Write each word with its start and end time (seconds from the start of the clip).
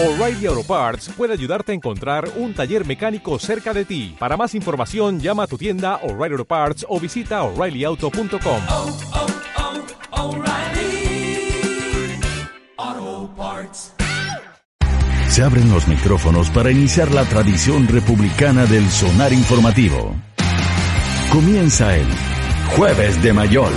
O'Reilly 0.00 0.46
Auto 0.46 0.62
Parts 0.62 1.10
puede 1.16 1.32
ayudarte 1.32 1.72
a 1.72 1.74
encontrar 1.74 2.30
un 2.36 2.54
taller 2.54 2.86
mecánico 2.86 3.36
cerca 3.40 3.74
de 3.74 3.84
ti. 3.84 4.14
Para 4.16 4.36
más 4.36 4.54
información, 4.54 5.18
llama 5.18 5.42
a 5.42 5.46
tu 5.48 5.58
tienda 5.58 5.96
O'Reilly 6.04 6.34
Auto 6.34 6.44
Parts 6.44 6.86
o 6.88 7.00
visita 7.00 7.42
oreillyauto.com. 7.42 8.60
oh, 8.68 8.96
oh, 12.76 13.30
Parts. 13.36 13.92
Se 15.30 15.42
abren 15.42 15.68
los 15.68 15.88
micrófonos 15.88 16.48
para 16.50 16.70
iniciar 16.70 17.10
la 17.10 17.24
tradición 17.24 17.88
republicana 17.88 18.66
del 18.66 18.88
sonar 18.90 19.32
informativo. 19.32 20.14
Comienza 21.32 21.96
el 21.96 22.06
Jueves 22.76 23.20
de 23.20 23.32
Mayol. 23.32 23.72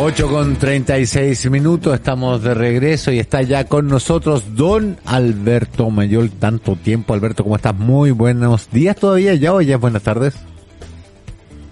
8 0.00 0.28
con 0.28 0.56
36 0.56 1.50
minutos, 1.50 1.92
estamos 1.94 2.42
de 2.42 2.54
regreso 2.54 3.10
y 3.10 3.18
está 3.18 3.42
ya 3.42 3.64
con 3.64 3.88
nosotros 3.88 4.54
don 4.54 4.96
Alberto 5.04 5.90
Mayol. 5.90 6.30
Tanto 6.30 6.76
tiempo, 6.76 7.14
Alberto, 7.14 7.42
¿cómo 7.42 7.56
estás? 7.56 7.74
Muy 7.74 8.12
buenos 8.12 8.70
días 8.70 8.94
todavía, 8.96 9.34
ya 9.34 9.52
o 9.54 9.60
ya 9.60 9.74
es 9.74 9.80
buenas 9.80 10.02
tardes. 10.02 10.34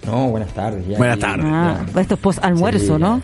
No, 0.05 0.29
buenas 0.29 0.53
tardes. 0.53 0.85
Ya 0.87 0.97
Buenas 0.97 1.19
tardes. 1.19 1.45
Ah, 1.49 1.85
esto 1.99 2.13
es 2.15 2.19
post 2.19 2.39
almuerzo, 2.43 2.95
Sí. 2.95 3.01
¿no? 3.01 3.21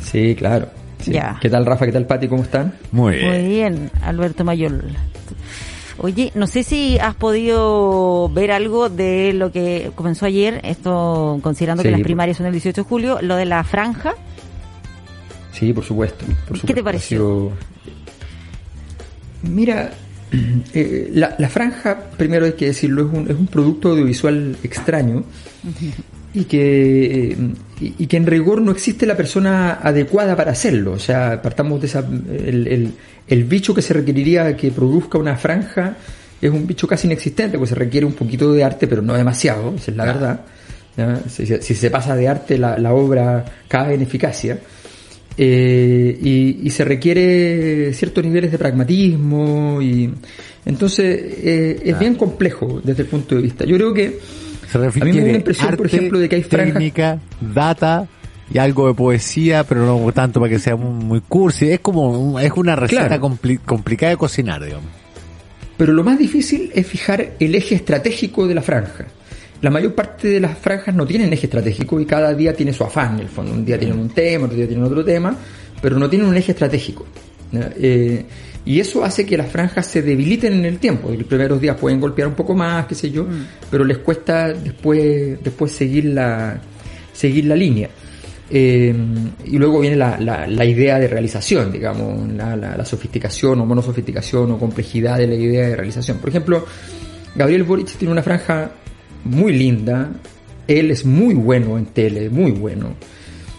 Sí, 0.00 0.34
claro. 0.36 0.68
Sí. 1.00 1.12
Ya. 1.12 1.38
¿Qué 1.40 1.48
tal, 1.50 1.64
Rafa? 1.66 1.84
¿Qué 1.86 1.92
tal, 1.92 2.06
Pati? 2.06 2.26
¿Cómo 2.28 2.42
están? 2.42 2.74
Muy 2.92 3.16
Muy 3.22 3.38
bien. 3.38 3.48
bien, 3.48 3.90
Alberto 4.02 4.44
Mayol. 4.44 4.82
Oye, 5.98 6.30
no 6.34 6.46
sé 6.46 6.62
si 6.62 6.98
has 6.98 7.14
podido 7.14 8.28
ver 8.28 8.52
algo 8.52 8.90
de 8.90 9.32
lo 9.32 9.50
que 9.50 9.90
comenzó 9.94 10.26
ayer, 10.26 10.60
esto 10.64 11.38
considerando 11.42 11.82
que 11.82 11.90
las 11.90 12.00
primarias 12.02 12.36
son 12.36 12.46
el 12.46 12.52
18 12.52 12.82
de 12.82 12.88
julio, 12.88 13.18
lo 13.22 13.36
de 13.36 13.46
la 13.46 13.64
franja. 13.64 14.14
Sí, 15.52 15.72
por 15.72 15.84
supuesto. 15.84 16.26
por 16.46 16.60
¿Qué 16.60 16.74
te 16.74 16.82
pareció? 16.84 17.50
Mira, 19.42 19.90
eh, 20.74 21.10
la, 21.14 21.34
la 21.38 21.48
franja, 21.48 21.98
primero 22.16 22.44
hay 22.46 22.52
que 22.52 22.66
decirlo, 22.66 23.06
es 23.08 23.12
un, 23.16 23.30
es 23.30 23.36
un 23.36 23.46
producto 23.46 23.90
audiovisual 23.90 24.56
extraño 24.62 25.24
y 26.34 26.44
que, 26.44 27.30
eh, 27.32 27.36
y, 27.80 27.94
y 27.98 28.06
que 28.06 28.16
en 28.18 28.26
rigor 28.26 28.60
no 28.60 28.70
existe 28.72 29.06
la 29.06 29.16
persona 29.16 29.78
adecuada 29.82 30.36
para 30.36 30.52
hacerlo. 30.52 30.92
O 30.92 30.98
sea, 30.98 31.40
partamos 31.40 31.80
de 31.80 31.86
esa... 31.86 32.00
El, 32.00 32.66
el- 32.68 32.92
el 33.28 33.44
bicho 33.44 33.74
que 33.74 33.82
se 33.82 33.94
requeriría 33.94 34.56
que 34.56 34.70
produzca 34.70 35.18
una 35.18 35.36
franja 35.36 35.96
es 36.40 36.50
un 36.50 36.66
bicho 36.66 36.86
casi 36.86 37.06
inexistente, 37.06 37.58
pues 37.58 37.70
se 37.70 37.76
requiere 37.76 38.06
un 38.06 38.12
poquito 38.12 38.52
de 38.52 38.62
arte, 38.62 38.86
pero 38.86 39.02
no 39.02 39.14
demasiado, 39.14 39.74
esa 39.74 39.90
es 39.90 39.96
la 39.96 40.04
verdad. 40.04 40.40
Si, 41.28 41.46
se 41.46 41.90
pasa 41.90 42.16
de 42.16 42.28
arte, 42.28 42.58
la, 42.58 42.78
la 42.78 42.94
obra 42.94 43.44
cae 43.68 43.94
en 43.94 44.02
eficacia. 44.02 44.58
Eh, 45.38 46.18
y, 46.22 46.60
y 46.66 46.70
se 46.70 46.82
requiere 46.82 47.92
ciertos 47.92 48.24
niveles 48.24 48.50
de 48.50 48.56
pragmatismo 48.56 49.82
y 49.82 50.10
entonces 50.64 51.06
eh, 51.44 51.78
es 51.84 51.98
bien 51.98 52.14
complejo 52.14 52.80
desde 52.82 53.02
el 53.02 53.08
punto 53.08 53.34
de 53.34 53.42
vista. 53.42 53.66
Yo 53.66 53.76
creo 53.76 53.92
que 53.92 54.18
Se 54.66 54.78
a 54.78 54.80
mí 54.80 55.12
me 55.12 55.20
da 55.20 55.26
la 55.26 55.36
impresión, 55.36 55.76
por 55.76 55.86
ejemplo, 55.86 56.18
de 56.18 56.30
que 56.30 56.36
hay 56.36 56.42
franjas 56.42 56.72
técnica, 56.72 57.20
data 57.54 58.08
y 58.52 58.58
algo 58.58 58.88
de 58.88 58.94
poesía, 58.94 59.64
pero 59.64 59.84
no 59.98 60.12
tanto 60.12 60.40
para 60.40 60.50
que 60.50 60.58
sea 60.58 60.76
muy, 60.76 61.04
muy 61.04 61.20
cursi. 61.20 61.70
Es 61.70 61.80
como, 61.80 62.10
un- 62.34 62.40
es 62.40 62.52
una 62.52 62.76
receta 62.76 63.08
Claro. 63.08 63.22
compli- 63.28 63.60
complicada 63.64 64.10
de 64.10 64.16
cocinar, 64.16 64.62
digamos. 64.64 64.86
Pero 65.76 65.92
lo 65.92 66.04
más 66.04 66.18
difícil 66.18 66.70
es 66.74 66.86
fijar 66.86 67.32
el 67.38 67.54
eje 67.54 67.74
estratégico 67.74 68.46
de 68.46 68.54
la 68.54 68.62
franja. 68.62 69.04
La 69.62 69.70
mayor 69.70 69.94
parte 69.94 70.28
de 70.28 70.40
las 70.40 70.56
franjas 70.58 70.94
no 70.94 71.06
tienen 71.06 71.32
eje 71.32 71.46
estratégico 71.46 72.00
y 72.00 72.06
cada 72.06 72.32
día 72.34 72.54
tiene 72.54 72.72
su 72.72 72.84
afán, 72.84 73.14
en 73.14 73.20
el 73.20 73.28
fondo. 73.28 73.52
Un 73.52 73.64
día 73.64 73.78
tienen 73.78 73.98
un 73.98 74.10
tema, 74.10 74.44
otro 74.46 74.56
día 74.56 74.66
tienen 74.66 74.84
otro 74.84 75.04
tema, 75.04 75.36
pero 75.82 75.98
no 75.98 76.08
tienen 76.08 76.28
un 76.28 76.36
eje 76.36 76.52
estratégico. 76.52 77.06
Eh, 77.52 78.24
y 78.64 78.80
eso 78.80 79.04
hace 79.04 79.24
que 79.24 79.36
las 79.36 79.48
franjas 79.50 79.86
se 79.86 80.02
debiliten 80.02 80.52
en 80.52 80.64
el 80.64 80.78
tiempo. 80.78 81.10
Los 81.10 81.24
primeros 81.26 81.60
días 81.60 81.76
pueden 81.76 82.00
golpear 82.00 82.28
un 82.28 82.34
poco 82.34 82.54
más, 82.54 82.86
qué 82.86 82.94
sé 82.94 83.10
yo, 83.10 83.26
pero 83.70 83.84
les 83.84 83.98
cuesta 83.98 84.52
después, 84.52 85.42
después 85.42 85.72
seguir 85.72 86.06
la, 86.06 86.60
seguir 87.12 87.44
la 87.46 87.54
línea. 87.56 87.88
Eh, 88.50 88.94
y 89.44 89.58
luego 89.58 89.80
viene 89.80 89.96
la, 89.96 90.18
la, 90.20 90.46
la 90.46 90.64
idea 90.64 90.98
de 91.00 91.08
realización, 91.08 91.72
digamos, 91.72 92.28
la, 92.32 92.54
la, 92.56 92.76
la 92.76 92.84
sofisticación 92.84 93.60
o 93.60 93.66
monosofisticación 93.66 94.50
o 94.52 94.58
complejidad 94.58 95.18
de 95.18 95.26
la 95.26 95.34
idea 95.34 95.68
de 95.68 95.76
realización. 95.76 96.18
Por 96.18 96.28
ejemplo, 96.28 96.64
Gabriel 97.34 97.64
Boric 97.64 97.88
tiene 97.96 98.12
una 98.12 98.22
franja 98.22 98.70
muy 99.24 99.52
linda, 99.52 100.10
él 100.68 100.90
es 100.92 101.04
muy 101.04 101.34
bueno 101.34 101.76
en 101.78 101.86
tele, 101.86 102.30
muy 102.30 102.52
bueno, 102.52 102.94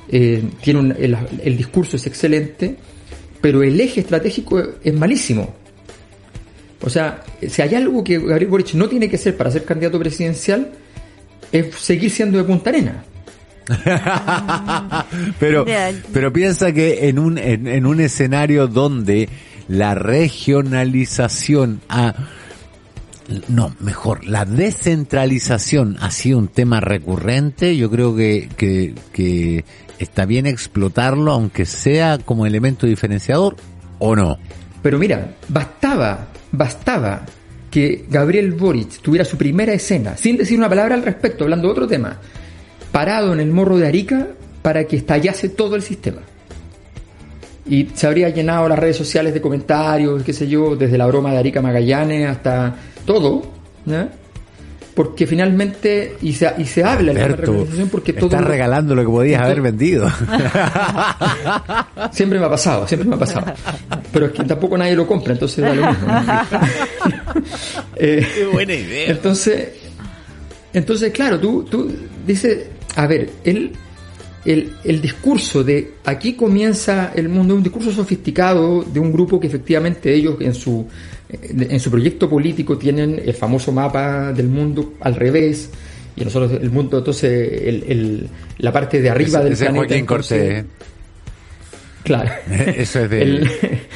Eh, 0.10 0.42
tiene 0.64 0.80
un- 0.80 0.96
el, 0.98 1.18
el 1.44 1.58
discurso 1.58 1.98
es 1.98 2.08
excelente, 2.08 2.78
pero 3.42 3.62
el 3.62 3.78
eje 3.82 4.00
estratégico 4.00 4.58
es 4.82 4.94
malísimo. 4.94 5.54
O 6.82 6.90
sea, 6.90 7.24
si 7.46 7.62
hay 7.62 7.76
algo 7.76 8.02
que 8.06 8.18
Gabriel 8.18 8.48
Boric 8.50 8.74
no 8.76 8.88
tiene 8.88 9.10
que 9.10 9.18
ser 9.18 9.36
para 9.36 9.52
ser 9.52 9.66
candidato 9.66 10.00
presidencial, 10.00 10.72
es 11.52 11.76
seguir 11.76 12.10
siendo 12.10 12.38
de 12.38 12.46
Punta 12.46 12.70
Arena. 12.70 13.04
pero, 15.40 15.66
pero 16.14 16.34
piensa 16.34 16.72
que 16.72 17.10
en 17.10 17.20
un, 17.20 17.38
en, 17.38 17.68
en 17.68 17.86
un 17.86 18.00
escenario 18.00 18.68
donde 18.68 19.30
la 19.68 19.96
regionalización 19.96 21.82
ha, 21.90 22.16
no, 23.48 23.76
mejor, 23.80 24.26
la 24.26 24.46
descentralización 24.46 25.98
ha 26.00 26.12
sido 26.12 26.38
un 26.38 26.48
tema 26.48 26.80
recurrente, 26.80 27.76
yo 27.76 27.90
creo 27.90 28.16
que, 28.16 28.50
que, 28.56 28.94
que 29.12 29.66
está 30.00 30.26
bien 30.26 30.46
explotarlo, 30.46 31.32
aunque 31.32 31.66
sea 31.66 32.18
como 32.20 32.46
elemento 32.46 32.88
diferenciador, 32.88 33.56
o 34.00 34.16
no. 34.16 34.38
Pero 34.82 34.98
mira, 34.98 35.36
bastaba, 35.50 36.28
bastaba 36.52 37.26
que 37.70 38.06
Gabriel 38.10 38.54
Boric 38.54 39.02
tuviera 39.02 39.26
su 39.26 39.38
primera 39.38 39.74
escena, 39.74 40.16
sin 40.16 40.38
decir 40.38 40.58
una 40.58 40.70
palabra 40.70 40.96
al 40.96 41.04
respecto, 41.04 41.44
hablando 41.44 41.68
de 41.68 41.72
otro 41.72 41.88
tema, 41.88 42.18
parado 42.92 43.34
en 43.34 43.40
el 43.40 43.52
morro 43.52 43.78
de 43.78 43.88
Arica 43.88 44.28
para 44.62 44.86
que 44.86 44.98
estallase 44.98 45.50
todo 45.50 45.76
el 45.76 45.82
sistema. 45.82 46.20
Y 47.70 47.90
se 47.94 48.08
habría 48.08 48.30
llenado 48.30 48.68
las 48.70 48.80
redes 48.80 48.96
sociales 48.96 49.34
de 49.34 49.42
comentarios, 49.42 50.24
qué 50.24 50.34
sé 50.34 50.48
yo, 50.48 50.76
desde 50.76 50.98
la 50.98 51.06
broma 51.06 51.32
de 51.32 51.38
Arica 51.38 51.62
Magallanes 51.62 52.30
hasta 52.30 52.76
todo, 53.06 53.44
¿ya? 53.86 54.10
Porque 54.98 55.28
finalmente, 55.28 56.18
y 56.24 56.34
se, 56.34 56.52
y 56.58 56.66
se 56.66 56.84
habla 56.84 57.12
en 57.12 57.20
la 57.20 57.26
Alberto, 57.26 57.52
organización 57.52 57.90
porque 57.90 58.14
todo... 58.14 58.32
estás 58.32 58.44
regalando 58.44 58.96
lo 58.96 59.04
que 59.04 59.10
podías 59.10 59.44
haber 59.44 59.62
vendido. 59.62 60.10
Siempre 62.12 62.40
me 62.40 62.46
ha 62.46 62.50
pasado, 62.50 62.88
siempre 62.88 63.08
me 63.08 63.16
ha 63.16 63.20
pasado. 63.20 63.54
Pero 64.12 64.26
es 64.26 64.32
que 64.32 64.44
tampoco 64.44 64.76
nadie 64.76 64.96
lo 64.96 65.06
compra, 65.06 65.34
entonces 65.34 65.64
da 65.64 65.76
lo 65.76 65.88
mismo. 65.88 66.08
¿no? 66.08 66.26
Eh, 67.96 68.28
Qué 68.36 68.46
buena 68.46 68.74
idea. 68.74 69.12
Entonces, 69.12 69.70
entonces 70.74 71.12
claro, 71.12 71.40
tú, 71.40 71.64
tú 71.64 71.92
dices, 72.26 72.66
a 72.98 73.08
ver, 73.08 73.30
el, 73.44 73.72
el, 74.46 74.74
el 74.84 75.02
discurso 75.02 75.64
de 75.64 75.94
aquí 76.04 76.34
comienza 76.34 77.12
el 77.16 77.30
mundo, 77.30 77.56
un 77.56 77.64
discurso 77.64 77.92
sofisticado 77.92 78.84
de 78.84 79.00
un 79.00 79.12
grupo 79.12 79.40
que 79.40 79.48
efectivamente 79.48 80.14
ellos 80.14 80.36
en 80.42 80.54
su, 80.54 80.86
en 81.30 81.80
su 81.80 81.90
proyecto 81.92 82.30
político 82.30 82.78
tienen 82.78 83.22
el 83.24 83.34
famoso 83.34 83.72
mapa 83.72 84.32
del 84.34 84.48
mundo 84.48 84.94
al 85.02 85.16
revés. 85.16 85.70
Y 86.16 86.24
nosotros 86.24 86.60
el 86.62 86.72
mundo, 86.72 86.98
entonces, 86.98 87.62
el, 87.62 87.84
el- 87.88 88.30
la 88.58 88.72
parte 88.74 89.00
de 89.02 89.10
arriba 89.10 89.40
del 89.44 89.54
planeta. 89.56 89.78
Joaquín 89.78 89.98
entonces- 89.98 90.40
Cortés, 90.40 90.64
¿eh? 90.64 90.66
Claro. 92.08 92.32
Eso 92.76 93.02
es 93.02 93.10
de 93.10 93.22
El- 93.22 93.50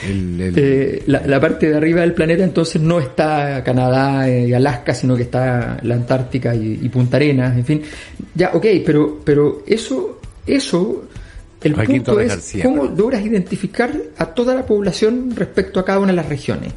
el- 0.08 0.42
el- 0.42 0.54
Eh, 0.58 1.04
la, 1.08 1.22
la 1.26 1.40
parte 1.40 1.70
de 1.70 1.78
arriba 1.78 2.02
del 2.02 2.14
planeta 2.14 2.44
entonces 2.44 2.82
no 2.82 3.00
está 3.00 3.64
Canadá 3.64 4.28
eh, 4.30 4.50
y 4.50 4.54
Alaska, 4.54 4.94
sino 4.94 5.16
que 5.16 5.24
está 5.24 5.78
la 5.82 5.96
Antártica 5.96 6.54
y, 6.54 6.80
y 6.82 6.90
Punta 6.90 7.16
Arenas, 7.18 7.58
en 7.58 7.66
fin. 7.66 7.82
Ya, 8.36 8.52
ok, 8.54 8.66
pero, 8.86 9.20
pero 9.24 9.64
eso, 9.66 10.20
eso, 10.46 11.06
el 11.64 11.74
Joaquín 11.74 12.04
punto 12.04 12.20
es 12.20 12.32
cómo 12.64 12.84
logras 12.86 13.22
identificar 13.26 13.92
a 14.18 14.26
toda 14.26 14.54
la 14.56 14.66
población 14.66 15.32
respecto 15.36 15.80
a 15.80 15.86
cada 15.86 16.00
una 16.00 16.08
de 16.08 16.16
las 16.18 16.28
regiones. 16.28 16.74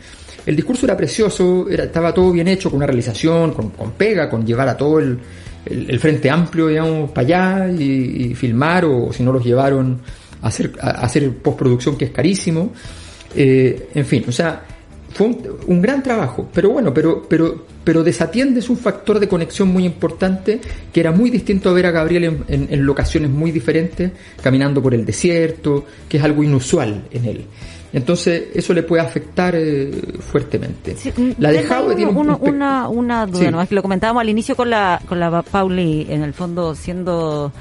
El 0.46 0.54
discurso 0.56 0.86
era 0.86 0.96
precioso, 0.96 1.66
era, 1.70 1.84
estaba 1.84 2.12
todo 2.14 2.30
bien 2.30 2.46
hecho, 2.48 2.70
con 2.70 2.76
una 2.76 2.86
realización, 2.86 3.52
con, 3.54 3.70
con 3.70 3.92
pega, 3.92 4.28
con 4.30 4.46
llevar 4.46 4.68
a 4.68 4.76
todo 4.76 5.00
el, 5.00 5.18
el- 5.66 5.90
el 5.90 5.98
frente 5.98 6.28
amplio, 6.30 6.68
digamos, 6.68 7.10
para 7.12 7.26
allá 7.26 7.72
y, 7.72 8.26
y 8.30 8.34
filmar, 8.34 8.84
o 8.84 9.10
si 9.12 9.22
no 9.22 9.32
los 9.32 9.42
llevaron 9.44 10.00
hacer, 10.46 10.72
hacer 10.80 11.30
postproducción, 11.38 11.96
que 11.96 12.06
es 12.06 12.10
carísimo. 12.10 12.72
Eh, 13.34 13.88
en 13.94 14.04
fin, 14.06 14.24
o 14.28 14.32
sea, 14.32 14.62
fue 15.12 15.26
un, 15.28 15.38
un 15.66 15.82
gran 15.82 16.02
trabajo, 16.02 16.48
pero 16.52 16.70
bueno, 16.70 16.92
pero, 16.92 17.22
pero 17.28 17.66
pero 17.84 18.02
desatiendes 18.02 18.70
un 18.70 18.78
factor 18.78 19.20
de 19.20 19.28
conexión 19.28 19.68
muy 19.68 19.84
importante 19.84 20.58
que 20.90 21.00
era 21.00 21.12
muy 21.12 21.28
distinto 21.28 21.68
a 21.68 21.72
ver 21.74 21.84
a 21.84 21.90
Gabriel 21.90 22.24
en, 22.24 22.44
en- 22.48 22.66
en 22.70 22.86
locaciones 22.86 23.30
muy 23.30 23.50
diferentes, 23.52 24.10
caminando 24.42 24.82
por 24.82 24.94
el 24.94 25.04
desierto, 25.04 25.84
que 26.08 26.16
es 26.16 26.24
algo 26.24 26.42
inusual 26.42 27.04
en 27.10 27.24
él. 27.26 27.44
Entonces, 27.92 28.44
eso 28.54 28.72
le 28.72 28.82
puede 28.84 29.02
afectar 29.02 29.54
eh, 29.54 29.90
fuertemente. 30.18 30.96
Sí, 30.96 31.12
la 31.38 31.50
de 31.52 31.58
tiene 31.94 32.10
un- 32.10 32.30
un 32.30 32.38
una, 32.40 32.88
una 32.88 33.26
duda, 33.26 33.38
Sí. 33.44 33.50
¿no? 33.50 33.60
Es 33.60 33.68
que 33.68 33.74
lo 33.74 33.82
comentábamos 33.82 34.22
al 34.22 34.30
inicio 34.30 34.56
con 34.56 34.70
la, 34.70 35.00
con 35.06 35.20
la 35.20 35.42
Pauli, 35.42 36.06
en 36.08 36.22
el 36.22 36.32
fondo 36.32 36.74
siendo, 36.74 37.52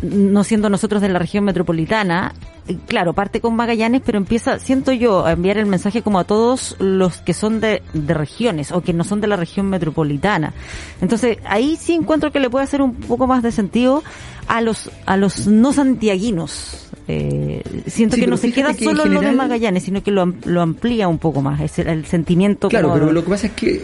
no 0.00 0.44
siendo 0.44 0.68
nosotros 0.70 1.02
de 1.02 1.08
la 1.08 1.18
región 1.18 1.44
metropolitana. 1.44 2.32
Eh, 2.68 2.76
Claro, 2.86 3.12
parte 3.12 3.40
con 3.40 3.56
Magallanes, 3.56 4.02
pero 4.06 4.18
empieza, 4.18 4.58
siento 4.60 4.92
yo, 4.92 5.26
a 5.26 5.32
enviar 5.32 5.58
el 5.58 5.66
mensaje 5.66 6.02
como 6.02 6.18
a 6.20 6.24
todos 6.24 6.76
los 6.78 7.18
que 7.18 7.34
son 7.34 7.60
de, 7.60 7.82
de 7.92 8.14
regiones 8.14 8.70
o 8.70 8.82
que 8.82 8.92
no 8.92 9.02
son 9.04 9.20
de 9.20 9.26
la 9.26 9.34
región 9.36 9.68
metropolitana. 9.68 10.52
Entonces, 11.00 11.38
ahí 11.44 11.76
sí 11.80 11.92
encuentro 11.94 12.30
que 12.30 12.38
le 12.40 12.48
puede 12.50 12.64
hacer 12.64 12.80
un 12.80 12.94
poco 12.94 13.26
más 13.26 13.42
de 13.42 13.50
sentido 13.50 14.04
a 14.46 14.60
los, 14.60 14.90
a 15.06 15.16
los 15.16 15.48
no 15.48 15.72
santiaguinos. 15.72 16.88
Eh, 17.08 17.62
siento 17.88 18.14
Sí, 18.14 18.20
que 18.22 18.26
no 18.28 18.36
se 18.36 18.52
queda 18.52 18.74
que 18.74 18.84
solo 18.84 19.04
en 19.06 19.14
lo 19.14 19.20
de 19.20 19.32
Magallanes, 19.32 19.82
sino 19.82 20.02
que 20.04 20.12
lo, 20.12 20.32
lo 20.44 20.60
amplía 20.62 21.08
un 21.08 21.18
poco 21.18 21.42
más, 21.42 21.60
es 21.60 21.78
el, 21.80 21.88
el 21.88 22.06
sentimiento 22.06 22.68
Claro, 22.68 22.90
como- 22.90 23.00
pero 23.00 23.12
lo 23.12 23.24
que 23.24 23.30
pasa 23.30 23.46
es 23.48 23.52
que 23.54 23.82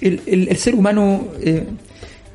el, 0.00 0.20
el- 0.26 0.48
el 0.48 0.56
ser 0.56 0.74
humano, 0.74 1.24
eh, 1.40 1.66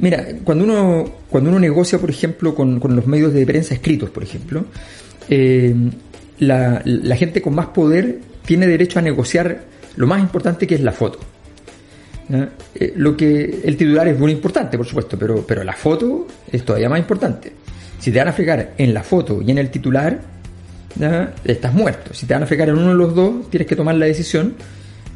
mira, 0.02 0.26
cuando 0.44 0.66
uno 0.66 1.06
cuando 1.30 1.50
uno 1.50 1.60
negocia, 1.60 2.00
por 2.00 2.10
ejemplo, 2.10 2.54
con, 2.54 2.80
con 2.80 2.96
los 2.96 3.08
medios 3.08 3.34
de 3.34 3.46
prensa 3.46 3.74
escritos, 3.74 4.10
por 4.10 4.24
ejemplo, 4.24 4.66
eh, 5.30 5.74
la, 6.40 6.82
la 6.84 7.16
gente 7.16 7.42
con 7.42 7.56
más 7.56 7.68
poder 7.68 8.20
tiene 8.46 8.68
derecho 8.68 9.00
a 9.00 9.02
negociar 9.02 9.64
lo 9.96 10.08
más 10.08 10.20
importante 10.20 10.68
que 10.68 10.76
es 10.76 10.82
la 10.82 10.92
foto. 10.92 11.20
Eh, 12.76 12.94
lo 12.96 13.16
que 13.18 13.62
el 13.64 13.76
titular 13.78 14.08
es 14.08 14.18
muy 14.18 14.32
importante, 14.32 14.78
por 14.78 14.86
supuesto, 14.86 15.18
pero, 15.18 15.46
pero 15.46 15.64
la 15.64 15.74
foto 15.74 16.28
es 16.52 16.64
todavía 16.64 16.90
más 16.90 17.00
importante. 17.00 17.52
Si 18.00 18.12
te 18.12 18.20
van 18.20 18.30
a 18.30 18.34
fregar 18.34 18.74
en 18.78 18.94
la 18.94 19.04
foto 19.04 19.42
y 19.42 19.52
en 19.52 19.58
el 19.58 19.70
titular, 19.70 20.20
¿ya? 20.96 21.34
estás 21.44 21.74
muerto. 21.74 22.14
Si 22.14 22.26
te 22.26 22.34
van 22.34 22.44
a 22.44 22.48
fregar 22.48 22.70
en 22.70 22.78
uno 22.78 22.90
de 22.90 22.96
los 22.96 23.14
dos, 23.14 23.50
tienes 23.50 23.68
que 23.68 23.76
tomar 23.76 23.96
la 23.96 24.06
decisión. 24.06 24.56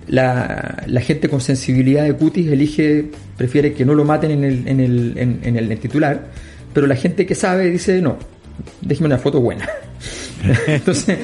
La, 0.07 0.84
la 0.86 1.02
gente 1.02 1.30
con 1.30 1.42
sensibilidad 1.42 2.04
de 2.04 2.13
cutis 2.13 2.48
elige, 2.48 3.06
prefiere 3.38 3.74
que 3.74 3.86
no 3.86 3.96
lo 3.96 4.06
maten 4.06 4.31
en 4.31 4.44
el, 4.44 4.68
en 4.68 4.80
el, 4.80 5.18
en, 5.18 5.40
en 5.44 5.57
el 5.57 5.80
titular, 5.80 6.28
pero 6.74 6.86
la 6.88 6.96
gente 6.96 7.25
que 7.25 7.34
sabe 7.34 7.72
dice, 7.72 8.02
no, 8.02 8.18
déjeme 8.81 9.07
una 9.07 9.18
foto 9.18 9.42
buena. 9.42 9.68
Entonces, 10.68 11.18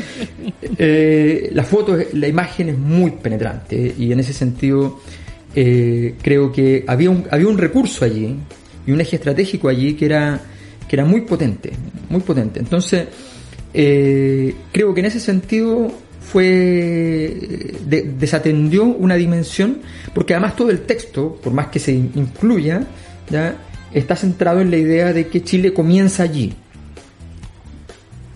eh, 0.77 1.49
la 1.53 1.63
foto, 1.63 1.97
la 2.13 2.27
imagen 2.27 2.69
es 2.69 2.77
muy 2.77 3.11
penetrante 3.11 3.93
y 3.97 4.11
en 4.11 4.19
ese 4.19 4.33
sentido 4.33 4.99
eh, 5.55 6.15
creo 6.21 6.51
que 6.51 6.83
había 6.87 7.09
un, 7.09 7.25
había 7.29 7.47
un 7.47 7.57
recurso 7.57 8.05
allí 8.05 8.35
y 8.85 8.91
un 8.91 9.01
eje 9.01 9.17
estratégico 9.17 9.69
allí 9.69 9.93
que 9.93 10.05
era, 10.05 10.39
que 10.87 10.95
era 10.95 11.05
muy 11.05 11.21
potente, 11.21 11.71
muy 12.09 12.21
potente. 12.21 12.59
Entonces, 12.59 13.07
eh, 13.73 14.55
creo 14.71 14.93
que 14.93 15.01
en 15.01 15.05
ese 15.05 15.19
sentido 15.19 15.91
fue 16.31 16.43
de- 17.85 18.13
desatendió 18.19 18.85
una 18.85 19.15
dimensión 19.15 19.79
porque 20.13 20.33
además 20.33 20.55
todo 20.55 20.69
el 20.71 20.81
texto 20.81 21.35
por 21.43 21.53
más 21.53 21.67
que 21.67 21.79
se 21.79 21.91
incluya 21.91 22.83
ya 23.29 23.55
está 23.93 24.15
centrado 24.15 24.61
en 24.61 24.71
la 24.71 24.77
idea 24.77 25.13
de 25.13 25.27
que 25.27 25.43
Chile 25.43 25.73
comienza 25.73 26.23
allí 26.23 26.53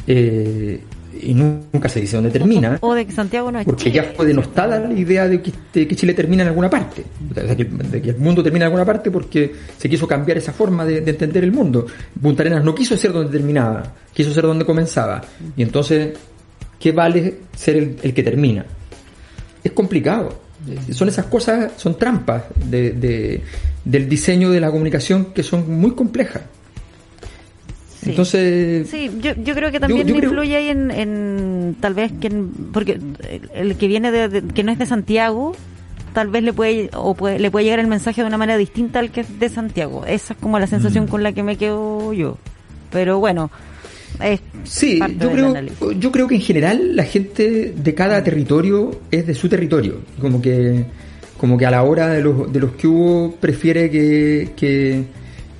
Eh, 0.07 0.81
y 1.21 1.33
nu- 1.33 1.61
nunca 1.73 1.87
se 1.89 1.99
dice 2.01 2.15
dónde 2.17 2.29
termina 2.29 2.77
O 2.81 2.93
de 2.93 3.05
que 3.07 3.11
Santiago 3.11 3.49
no 3.51 3.57
es 3.59 3.65
porque 3.65 3.85
Chile. 3.85 3.95
ya 3.95 4.03
fue 4.15 4.25
denostada 4.27 4.77
la 4.79 4.93
idea 4.93 5.27
de 5.27 5.41
que, 5.41 5.51
de 5.73 5.87
que 5.87 5.95
Chile 5.95 6.13
termina 6.13 6.43
en 6.43 6.49
alguna 6.49 6.69
parte, 6.69 7.03
sea, 7.33 7.55
que, 7.55 7.63
de 7.65 8.01
que 8.01 8.09
el 8.11 8.17
mundo 8.17 8.43
termina 8.43 8.65
en 8.65 8.67
alguna 8.67 8.85
parte 8.85 9.09
porque 9.09 9.51
se 9.77 9.89
quiso 9.89 10.05
cambiar 10.07 10.37
esa 10.37 10.51
forma 10.53 10.85
de, 10.85 11.01
de 11.01 11.11
entender 11.11 11.43
el 11.45 11.51
mundo. 11.53 11.87
Punta 12.21 12.43
Arenas 12.43 12.63
no 12.63 12.75
quiso 12.75 12.95
ser 12.97 13.13
donde 13.13 13.31
terminaba, 13.31 13.93
quiso 14.13 14.31
ser 14.33 14.43
donde 14.43 14.65
comenzaba. 14.65 15.21
Y 15.57 15.63
entonces, 15.63 16.09
¿qué 16.79 16.91
vale 16.91 17.35
ser 17.55 17.77
el, 17.77 17.97
el 18.03 18.13
que 18.13 18.23
termina? 18.23 18.65
Es 19.63 19.71
complicado. 19.71 20.41
Son 20.91 21.07
esas 21.07 21.25
cosas, 21.25 21.73
son 21.77 21.97
trampas 21.97 22.43
de, 22.55 22.91
de- 22.91 23.41
del 23.83 24.09
diseño 24.09 24.49
de 24.51 24.59
la 24.59 24.71
comunicación 24.71 25.25
que 25.25 25.43
son 25.43 25.69
muy 25.79 25.91
complejas. 25.91 26.41
Sí. 28.01 28.09
Entonces, 28.11 28.87
Sí, 28.89 29.11
yo, 29.21 29.33
yo 29.35 29.53
creo 29.55 29.71
que 29.71 29.79
también 29.79 30.07
yo 30.07 30.15
influye 30.15 30.55
ahí 30.55 30.69
en, 30.69 30.91
en 30.91 31.75
tal 31.79 31.93
vez 31.93 32.11
que 32.19 32.27
en- 32.27 32.49
porque 32.71 32.99
el, 33.53 33.75
que 33.77 33.87
viene 33.87 34.11
de, 34.11 34.27
de- 34.29 34.41
que 34.53 34.63
no 34.63 34.71
es 34.71 34.77
de 34.79 34.85
Santiago 34.85 35.55
tal 36.13 36.29
vez 36.29 36.43
le 36.43 36.53
puede 36.53 36.89
o 36.93 37.13
puede, 37.13 37.39
le 37.39 37.51
puede 37.51 37.65
llegar 37.65 37.79
el 37.79 37.87
mensaje 37.87 38.21
de 38.21 38.27
una 38.27 38.37
manera 38.37 38.57
distinta 38.57 38.99
al 38.99 39.11
que 39.11 39.21
es 39.21 39.39
de 39.39 39.49
Santiago. 39.49 40.05
Esa 40.05 40.33
es 40.33 40.39
como 40.39 40.59
la 40.59 40.65
Mm. 40.65 40.69
sensación 40.69 41.07
con 41.07 41.23
la 41.23 41.33
que 41.33 41.43
me 41.43 41.57
quedo 41.57 42.13
yo. 42.13 42.37
Pero 42.91 43.19
bueno, 43.19 43.51
es 44.21 44.39
Sí, 44.65 44.99
yo 45.19 45.31
creo, 45.31 45.91
yo 45.91 46.11
creo 46.11 46.27
que 46.27 46.35
en 46.35 46.41
general 46.41 46.95
la 46.95 47.03
gente 47.03 47.73
de 47.75 47.93
cada 47.93 48.23
territorio 48.23 48.99
es 49.11 49.27
de 49.27 49.35
su 49.35 49.47
territorio. 49.47 49.99
Como 50.19 50.41
que, 50.41 50.85
como 51.37 51.57
que 51.57 51.65
a 51.65 51.71
la 51.71 51.83
hora 51.83 52.09
de 52.09 52.21
los, 52.21 52.51
de 52.51 52.59
los 52.59 52.71
que 52.71 52.87
hubo 52.87 53.35
prefiere 53.35 53.89
que, 53.91 54.49
que, 54.55 55.03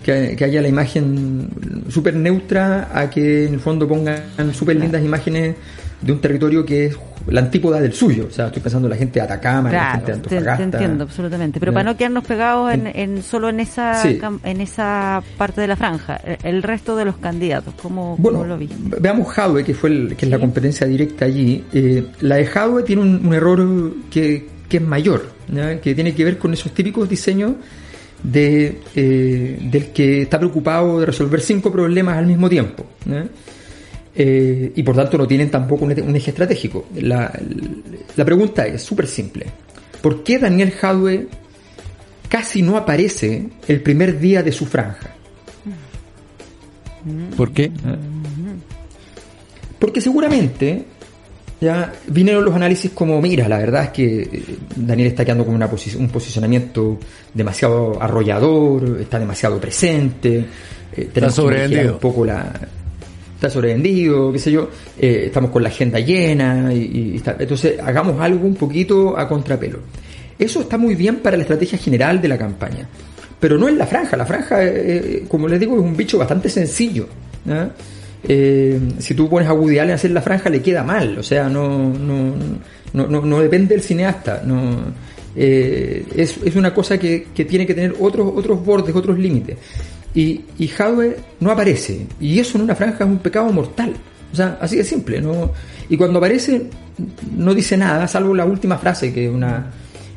que, 0.04 0.36
que 0.36 0.44
haya 0.44 0.62
la 0.62 0.68
imagen 0.68 1.50
súper 1.90 2.16
neutra 2.16 2.90
a 2.94 3.10
que 3.10 3.46
en 3.46 3.54
el 3.54 3.60
fondo 3.60 3.88
pongan 3.88 4.24
súper 4.54 4.78
lindas 4.78 5.04
imágenes 5.04 5.56
de 6.02 6.12
un 6.12 6.20
territorio 6.20 6.66
que 6.66 6.86
es 6.88 6.98
la 7.28 7.42
antípoda 7.42 7.82
del 7.82 7.94
suyo. 7.94 8.28
O 8.30 8.32
sea, 8.32 8.48
estoy 8.48 8.62
pensando 8.62 8.88
en 8.88 8.92
la 8.92 8.98
gente 8.98 9.20
de 9.20 9.26
Atacama, 9.26 9.72
la 9.72 9.92
gente 9.94 10.12
de 10.12 10.18
Claro, 10.20 10.22
te, 10.24 10.30
te 10.30 10.36
Antofagasta. 10.38 10.64
entiendo 10.64 11.04
absolutamente. 11.06 11.60
Pero 11.60 11.72
Ya. 11.72 11.74
para 11.74 11.92
no 11.92 11.98
quedarnos 11.98 12.24
pegados 12.26 12.74
en, 12.74 12.88
en 12.88 13.24
solo 13.24 13.50
en 13.50 13.60
esa 13.60 13.96
Sí. 14.02 14.20
en 14.44 14.62
esa 14.62 15.24
parte 15.38 15.62
de 15.62 15.68
la 15.68 15.76
franja, 15.76 16.18
el- 16.18 16.38
el 16.44 16.64
resto 16.64 16.96
de 16.96 17.06
los 17.06 17.18
candidatos, 17.18 17.74
¿cómo, 17.82 18.16
Bueno, 18.20 18.40
cómo 18.40 18.50
lo 18.50 18.58
vi? 18.58 18.70
veamos 19.02 19.28
Jadwe, 19.34 19.64
que 19.64 19.74
fue 19.74 19.90
el- 19.90 20.16
que 20.16 20.26
es 20.26 20.32
la 20.32 20.38
competencia 20.40 20.86
directa 20.86 21.26
allí. 21.26 21.64
Eh, 21.74 22.06
la 22.22 22.36
de 22.36 22.46
Jadwe 22.46 22.84
tiene 22.84 23.02
un, 23.02 23.26
un 23.26 23.34
error 23.34 23.66
que, 24.12 24.48
que 24.70 24.78
es 24.78 24.84
mayor, 24.84 25.26
que 25.82 25.96
tiene 25.96 26.14
que 26.14 26.24
ver 26.26 26.38
con 26.38 26.54
esos 26.54 26.72
típicos 26.74 27.10
diseños 27.10 27.54
de, 28.22 28.80
eh, 28.96 29.60
del 29.72 29.88
que 29.92 30.24
está 30.24 30.38
preocupado 30.40 31.00
de 31.00 31.06
resolver 31.08 31.42
cinco 31.42 31.72
problemas 31.72 32.18
al 32.18 32.26
mismo 32.28 32.50
tiempo. 32.50 32.86
Eh, 34.18 34.72
y 34.76 34.82
por 34.84 34.96
tanto 34.96 35.18
no 35.18 35.28
tienen 35.28 35.52
tampoco 35.52 35.84
un, 35.86 35.92
un 35.92 36.16
eje 36.16 36.32
estratégico. 36.32 36.86
La, 36.96 37.32
la 38.16 38.26
pregunta 38.26 38.66
es 38.66 38.82
súper 38.82 39.08
simple. 39.08 39.46
¿Por 40.02 40.24
qué 40.24 40.40
Daniel 40.40 40.72
Jadwe 40.72 41.28
casi 42.30 42.62
no 42.62 42.78
aparece 42.78 43.48
el 43.68 43.82
primer 43.82 44.20
día 44.20 44.42
de 44.42 44.52
su 44.52 44.66
franja? 44.66 45.10
¿Por 47.36 47.52
qué? 47.52 47.72
Porque 49.78 50.00
seguramente 50.02 50.86
ya 51.62 51.92
vinieron 52.08 52.44
los 52.46 52.54
análisis 52.56 52.92
como, 52.92 53.22
mira, 53.22 53.48
la 53.48 53.58
verdad 53.58 53.84
es 53.86 53.90
que 53.90 54.22
eh, 54.22 54.44
Daniel 54.76 55.10
está 55.10 55.24
quedando 55.24 55.46
con 55.46 55.56
una 55.56 55.70
posi- 55.70 55.96
un 55.98 56.10
posicionamiento 56.10 57.00
demasiado 57.34 58.02
arrollador, 58.02 59.00
está 59.02 59.20
demasiado 59.20 59.60
presente, 59.60 60.46
eh, 60.96 61.10
tenemos 61.14 61.36
que 61.36 61.42
modificar 61.42 61.92
un 61.92 62.00
poco 62.00 62.26
la 62.26 62.52
está 63.36 63.50
sobrevendido, 63.50 64.32
qué 64.32 64.40
sé 64.40 64.52
yo, 64.52 64.70
eh, 65.00 65.24
estamos 65.28 65.52
con 65.52 65.62
la 65.64 65.70
agenda 65.70 66.00
llena 66.00 66.74
y, 66.74 67.14
está- 67.18 67.36
entonces 67.40 67.80
hagamos 67.84 68.20
algo 68.20 68.48
un 68.48 68.56
poquito 68.56 69.18
a 69.18 69.27
contrapelo. 69.27 69.80
Eso 70.39 70.62
está 70.62 70.77
muy 70.77 70.96
bien 70.96 71.18
para 71.18 71.38
la 71.38 71.44
estrategia 71.44 71.77
general 71.77 72.22
de 72.22 72.27
la 72.27 72.38
campaña, 72.38 72.88
pero 73.39 73.58
no 73.58 73.68
en 73.70 73.77
la 73.77 73.86
franja. 73.86 74.18
La 74.18 74.25
franja, 74.25 74.58
eh, 74.63 75.24
como 75.27 75.48
les 75.48 75.60
digo, 75.60 75.75
es 75.75 75.82
un 75.82 75.96
bicho 75.96 76.18
bastante 76.18 76.50
sencillo. 76.50 77.08
Eh, 78.27 78.80
si 79.00 79.13
tú 79.13 79.30
pones 79.30 79.48
a 79.48 79.54
Woody 79.54 79.77
a 79.80 79.94
hacer 79.94 80.12
la 80.12 80.22
franja, 80.22 80.50
le 80.50 80.62
queda 80.62 80.84
mal. 80.84 81.18
O 81.20 81.24
sea, 81.24 81.48
no, 81.48 81.89
no, 81.94 82.34
no, 82.94 83.08
no, 83.08 83.22
no 83.22 83.39
depende 83.39 83.75
del 83.75 83.84
cineasta. 83.84 84.42
No, 84.46 84.77
eh, 85.36 86.06
es, 86.15 86.38
es 86.44 86.56
una 86.56 86.74
cosa 86.74 86.98
que, 86.98 87.27
que 87.36 87.46
tiene 87.46 87.68
que 87.68 87.74
tener 87.74 87.96
otros, 88.00 88.32
otros 88.36 88.65
bordes, 88.65 88.96
otros 88.96 89.18
límites. 89.20 89.58
Y, 90.15 90.41
y 90.57 90.72
no 91.41 91.51
aparece. 91.51 92.07
Y 92.19 92.39
eso 92.39 92.57
en 92.57 92.63
una 92.63 92.75
franja 92.75 93.03
es 93.03 93.10
un 93.10 93.19
pecado 93.19 93.51
mortal. 93.51 93.93
O 94.31 94.36
sea, 94.36 94.57
así 94.62 94.77
de 94.77 94.84
simple. 94.84 95.22
¿no? 95.22 95.51
Y 95.89 95.98
cuando 95.98 96.19
aparece, 96.19 96.69
no 97.36 97.53
dice 97.53 97.77
nada, 97.77 98.07
salvo 98.07 98.34
la 98.34 98.45
última 98.45 98.77
frase, 98.77 99.13
que 99.13 99.25
es 99.25 99.31
una 99.31 99.72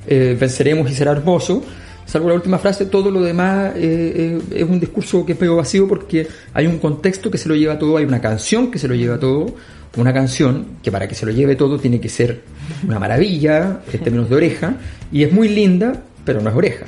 eh, 0.07 0.37
venceremos 0.39 0.91
y 0.91 0.95
será 0.95 1.13
hermoso. 1.13 1.63
Salvo 2.07 2.31
la 2.31 2.35
última 2.35 2.59
frase, 2.59 2.87
todo 2.87 3.11
lo 3.11 3.21
demás 3.21 3.73
eh, 3.77 4.41
eh, 4.51 4.63
es 4.63 4.65
un 4.65 4.81
discurso 4.81 5.27
que 5.27 5.33
es 5.33 5.41
medio 5.41 5.57
vacío 5.57 5.87
porque 5.87 6.27
hay 6.55 6.67
un 6.67 6.79
contexto 6.79 7.31
que 7.31 7.37
se 7.37 7.51
lo 7.51 7.55
lleva 7.55 7.79
todo, 7.79 7.99
hay 7.99 8.07
una 8.07 8.19
canción 8.19 8.71
que 8.71 8.79
se 8.79 8.89
lo 8.89 8.95
lleva 8.95 9.19
todo, 9.19 9.55
una 9.99 10.15
canción 10.15 10.79
que 10.83 10.91
para 10.91 11.07
que 11.07 11.15
se 11.15 11.27
lo 11.27 11.33
lleve 11.33 11.55
todo 11.55 11.79
tiene 11.79 12.01
que 12.01 12.09
ser 12.09 12.45
una 12.87 12.99
maravilla 12.99 13.83
en 13.93 14.01
términos 14.01 14.31
de 14.31 14.37
oreja, 14.37 14.77
y 15.13 15.23
es 15.23 15.31
muy 15.31 15.51
linda, 15.51 16.03
pero 16.25 16.41
no 16.41 16.49
es 16.49 16.57
oreja. 16.57 16.87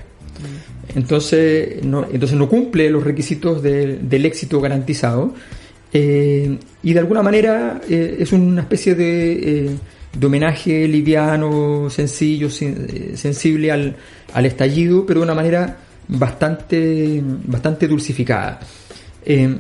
Entonces 0.94 1.85
no, 1.85 2.04
entonces 2.12 2.37
no 2.37 2.49
cumple 2.49 2.90
los 2.90 3.04
requisitos 3.04 3.62
de- 3.62 3.99
del 3.99 4.26
éxito 4.26 4.61
garantizado 4.61 5.35
eh, 5.92 6.59
y 6.82 6.92
de 6.92 6.99
alguna 7.00 7.23
manera 7.23 7.80
eh, 7.88 8.16
es 8.18 8.32
una 8.32 8.62
especie 8.62 8.94
de, 8.94 9.32
eh, 9.66 9.70
homenaje 10.25 10.88
liviano, 10.88 11.88
sencillo, 11.90 12.49
sen- 12.49 13.14
sensible 13.14 13.70
al, 13.70 13.94
al 14.35 14.47
estallido, 14.47 15.06
pero 15.06 15.20
de 15.20 15.25
una 15.25 15.35
manera 15.35 15.76
bastante, 16.09 17.23
bastante 17.47 17.87
dulcificada. 17.87 18.59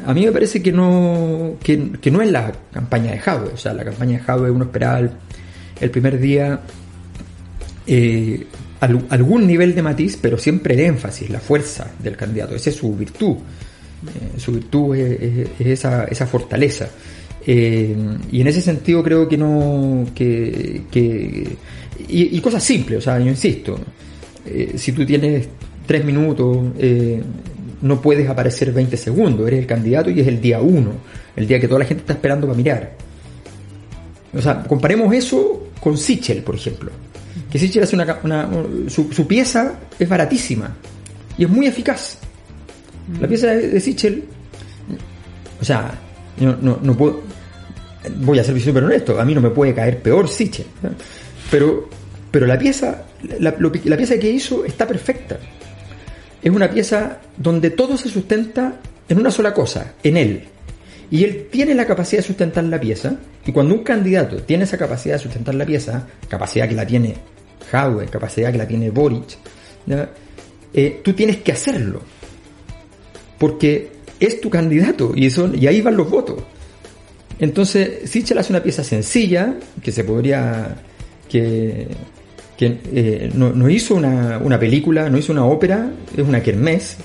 A 0.06 0.14
mí 0.14 0.24
me 0.24 0.32
parece 0.32 0.60
que 0.62 0.72
no, 0.72 1.56
que, 1.62 1.76
no 2.10 2.22
es 2.22 2.30
la 2.32 2.50
campaña 2.72 3.12
de 3.12 3.18
Jadwe, 3.18 3.50
o 3.54 3.56
sea, 3.56 3.72
la 3.74 3.84
campaña 3.84 4.18
de 4.18 4.24
Jadwe 4.24 4.50
uno 4.50 4.64
esperaba 4.64 4.98
el, 5.00 5.10
el 5.80 5.90
primer 5.90 6.18
día 6.18 6.60
al- 8.80 9.06
algún 9.10 9.46
nivel 9.46 9.74
de 9.74 9.82
matiz, 9.82 10.18
pero 10.20 10.38
siempre 10.38 10.74
el 10.74 10.80
énfasis, 10.80 11.30
la 11.30 11.40
fuerza 11.40 11.90
del 12.02 12.16
candidato, 12.16 12.54
esa 12.54 12.70
es 12.70 12.76
su 12.76 12.94
virtud. 12.96 13.36
Eh, 13.36 14.38
su 14.38 14.52
virtud 14.52 14.96
es, 14.96 15.20
es- 15.20 15.48
es 15.60 15.66
esa, 15.66 16.04
esa 16.04 16.26
fortaleza. 16.26 16.88
Eh, 17.46 17.94
y 18.32 18.40
en 18.40 18.46
ese 18.48 18.60
sentido 18.60 19.02
creo 19.02 19.28
que 19.28 19.36
no. 19.38 20.06
que, 20.14 20.82
y, 22.08 22.40
cosas 22.40 22.62
simples, 22.62 22.98
o 22.98 23.02
sea, 23.02 23.18
yo 23.18 23.26
insisto, 23.28 23.78
eh, 24.46 24.72
si 24.76 24.92
tú 24.92 25.04
tienes 25.06 25.48
tres 25.86 26.04
minutos, 26.04 26.58
no 27.82 28.00
puedes 28.02 28.28
aparecer 28.28 28.72
20 28.72 28.96
segundos, 28.96 29.46
eres 29.46 29.60
el 29.60 29.66
candidato 29.66 30.10
y 30.10 30.20
es 30.20 30.26
el 30.26 30.40
día 30.40 30.60
uno, 30.60 30.92
el 31.36 31.46
día 31.46 31.58
que 31.60 31.66
toda 31.68 31.80
la 31.80 31.86
gente 31.86 32.02
está 32.02 32.12
esperando 32.14 32.46
para 32.46 32.56
mirar. 32.56 32.92
O 34.34 34.40
sea, 34.40 34.62
comparemos 34.62 35.12
eso 35.14 35.68
con 35.80 35.96
Sichel, 35.98 36.42
por 36.42 36.54
ejemplo. 36.54 36.90
Que 37.50 37.58
Sichel 37.58 37.82
hace 37.82 37.96
una, 37.96 38.18
una- 38.22 38.48
su, 38.88 39.12
su 39.12 39.26
pieza 39.26 39.74
es 39.98 40.08
baratísima 40.08 40.76
y 41.36 41.44
es 41.44 41.50
muy 41.50 41.66
eficaz. 41.66 42.18
La 43.20 43.26
pieza 43.26 43.48
de, 43.48 43.68
de 43.68 43.80
Sichel, 43.80 44.24
o 45.60 45.64
sea, 45.64 45.90
yo 46.38 46.56
no, 46.60 46.78
no 46.80 46.96
puedo, 46.96 47.22
voy 48.18 48.38
a 48.38 48.44
ser 48.44 48.58
súper 48.60 48.84
honesto, 48.84 49.20
a 49.20 49.24
mí 49.24 49.34
no 49.34 49.40
me 49.40 49.50
puede 49.50 49.74
caer 49.74 50.00
peor 50.00 50.28
Sichel, 50.28 50.66
¿no? 50.82 50.90
pero, 51.50 51.88
pero 52.30 52.46
la 52.46 52.56
pieza, 52.58 53.02
la, 53.40 53.54
la 53.58 53.96
pieza 53.96 54.18
que 54.18 54.30
hizo 54.30 54.64
está 54.64 54.86
perfecta. 54.86 55.38
Es 56.42 56.50
una 56.50 56.70
pieza 56.70 57.18
donde 57.36 57.70
todo 57.70 57.96
se 57.98 58.08
sustenta 58.08 58.76
en 59.08 59.18
una 59.18 59.30
sola 59.30 59.52
cosa, 59.52 59.94
en 60.02 60.16
él. 60.16 60.44
Y 61.10 61.24
él 61.24 61.48
tiene 61.50 61.74
la 61.74 61.84
capacidad 61.86 62.22
de 62.22 62.26
sustentar 62.28 62.62
la 62.64 62.78
pieza, 62.80 63.16
y 63.44 63.50
cuando 63.52 63.74
un 63.74 63.82
candidato 63.82 64.36
tiene 64.42 64.62
esa 64.64 64.78
capacidad 64.78 65.16
de 65.16 65.18
sustentar 65.18 65.54
la 65.56 65.66
pieza, 65.66 66.06
capacidad 66.28 66.68
que 66.68 66.74
la 66.76 66.86
tiene 66.86 67.16
Jadwe, 67.70 68.06
capacidad 68.06 68.52
que 68.52 68.58
la 68.58 68.66
tiene 68.66 68.90
Boric. 68.90 69.38
Eh, 70.72 71.00
tú 71.02 71.12
tienes 71.12 71.38
que 71.38 71.52
hacerlo. 71.52 72.00
Porque 73.38 73.90
es 74.18 74.40
tu 74.40 74.50
candidato 74.50 75.12
y, 75.14 75.26
eso, 75.26 75.50
y 75.54 75.66
ahí 75.66 75.80
van 75.80 75.96
los 75.96 76.10
votos. 76.10 76.42
Entonces, 77.38 78.08
Sichel 78.10 78.36
hace 78.38 78.52
una 78.52 78.62
pieza 78.62 78.84
sencilla, 78.84 79.54
que 79.82 79.92
se 79.92 80.04
podría. 80.04 80.76
que, 81.28 81.88
eh, 82.60 83.30
no, 83.34 83.70
hizo 83.70 83.94
una, 83.94 84.38
una 84.38 84.60
película, 84.60 85.08
no 85.08 85.16
hizo 85.16 85.32
una 85.32 85.46
ópera, 85.46 85.90
es 86.14 86.26
una 86.26 86.42
kermés, 86.42 86.98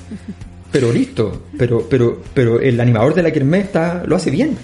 pero 0.72 0.92
listo. 0.92 1.44
Pero, 1.58 1.88
pero, 1.90 2.22
pero 2.34 2.60
el 2.60 2.78
animador 2.82 3.14
de 3.14 3.24
la 3.24 3.32
kermés 3.32 3.66
está, 3.66 4.04
lo 4.06 4.16
hace 4.16 4.32
bien. 4.32 4.58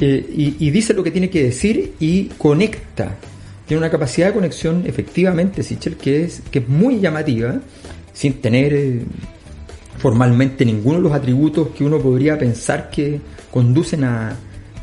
Eh, 0.00 0.54
y 0.58 0.70
dice 0.70 0.94
lo 0.94 1.02
que 1.02 1.10
tiene 1.10 1.28
que 1.28 1.42
decir 1.42 1.94
y 1.98 2.26
conecta. 2.38 3.16
Tiene 3.70 3.78
una 3.78 3.90
capacidad 3.90 4.26
de 4.26 4.32
conexión, 4.34 4.82
efectivamente, 4.84 5.62
Sichel, 5.62 5.96
que 5.96 6.24
es, 6.24 6.42
que 6.50 6.58
es 6.58 6.68
muy 6.68 6.98
llamativa, 6.98 7.60
sin 8.12 8.40
tener 8.40 8.74
eh, 8.74 9.02
formalmente 9.98 10.64
ninguno 10.64 10.96
de 10.96 11.02
los 11.04 11.12
atributos 11.12 11.68
que 11.68 11.84
uno 11.84 11.98
podría 12.00 12.36
pensar 12.36 12.90
que 12.90 13.20
conducen 13.50 14.02
a, 14.02 14.36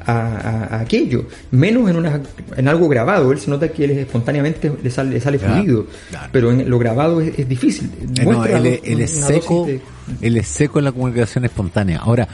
a- 0.06 0.38
a- 0.72 0.79
aquello. 0.79 1.25
Menos 1.51 1.89
en, 1.89 1.98
una, 1.98 2.22
en 2.56 2.67
algo 2.70 2.88
grabado. 2.88 3.32
Él 3.34 3.39
se 3.39 3.50
nota 3.50 3.67
que 3.67 3.84
él 3.84 3.91
es 3.91 3.98
espontáneamente 3.98 4.72
le 4.82 4.89
sale, 4.89 5.12
le 5.15 5.20
sale 5.20 5.38
fluido. 5.39 5.88
claro. 6.10 6.29
Pero 6.32 6.51
en 6.51 6.70
lo 6.70 6.79
grabado 6.79 7.20
es, 7.20 7.38
es 7.38 7.50
difícil. 7.50 7.89
Eh, 8.17 8.24
no, 8.25 8.46
él, 8.46 8.79
él 8.84 9.01
es 9.01 9.12
seco, 9.12 9.65
de- 9.65 9.82
él 10.22 10.38
es 10.38 10.48
seco 10.48 10.79
en 10.79 10.86
la 10.86 10.91
comunicación 10.94 11.44
espontánea. 11.46 12.00
Ahora, 12.00 12.27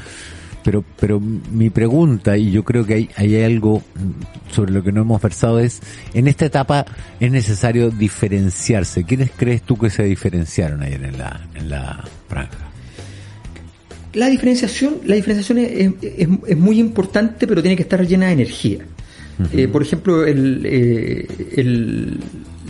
pero, 0.63 0.84
pero 1.00 1.20
mi 1.20 1.70
pregunta, 1.70 2.38
y 2.38 2.51
yo 2.51 2.63
creo 2.63 2.86
que 2.86 2.93
hay, 2.93 3.10
hay 3.15 3.41
algo 3.43 3.82
sobre 4.51 4.72
lo 4.72 4.84
que 4.84 4.91
no 4.91 5.01
hemos 5.01 5.22
versado, 5.22 5.60
es, 5.60 5.82
en 6.13 6.27
esta 6.27 6.46
etapa 6.46 6.86
es 7.20 7.32
necesario 7.32 7.89
diferenciarse. 7.89 9.03
¿Quiénes 9.03 9.32
crees 9.36 9.62
tú 9.63 9.77
que 9.77 9.89
se 9.89 10.03
diferenciaron 10.03 10.82
ayer 10.84 11.03
en 11.03 11.17
la, 11.17 11.41
en 11.55 11.70
la 11.70 12.03
franja? 12.29 12.58
La 14.13 14.27
diferenciación, 14.27 14.96
la 15.05 15.15
diferenciación 15.15 15.58
es, 15.58 15.91
es- 16.01 16.27
es 16.48 16.58
muy 16.58 16.79
importante, 16.79 17.48
pero 17.48 17.62
tiene 17.62 17.75
que 17.75 17.82
estar 17.84 18.05
llena 18.05 18.27
de 18.27 18.34
energía. 18.34 18.79
Eh, 19.51 19.67
por 19.67 19.82
ejemplo, 19.82 20.24
el, 20.25 20.62
eh, 20.65 21.27
el- 21.58 22.20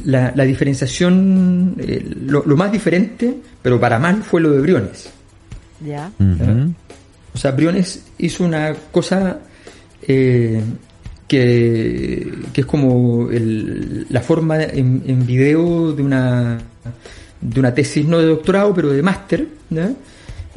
la, 0.06 0.32
la 0.36 0.44
diferenciación, 0.46 1.76
eh, 1.80 2.02
lo, 2.26 2.44
lo 2.46 2.56
más 2.56 2.72
diferente, 2.72 3.36
pero 3.62 3.80
para 3.80 4.00
mal, 4.00 4.24
fue 4.24 4.40
lo 4.40 4.52
de 4.52 4.62
Briones. 4.62 5.10
Ya. 5.86 6.10
O 7.34 7.38
sea, 7.38 7.52
Briones 7.52 8.04
hizo 8.20 8.44
una 8.44 8.74
cosa 8.92 9.40
eh, 10.08 10.62
que, 11.28 12.32
que 12.54 12.62
es 12.62 12.68
como 12.68 13.30
el- 13.32 14.06
la 14.10 14.22
forma 14.22 14.62
en, 14.64 15.26
video 15.26 15.94
de 15.94 16.04
una, 16.04 16.60
de 17.42 17.60
una 17.60 17.74
tesis, 17.74 18.06
no 18.06 18.20
de 18.20 18.28
doctorado, 18.28 18.74
pero 18.74 18.90
de 18.92 19.02
máster, 19.02 19.48
¿ya? 19.70 19.92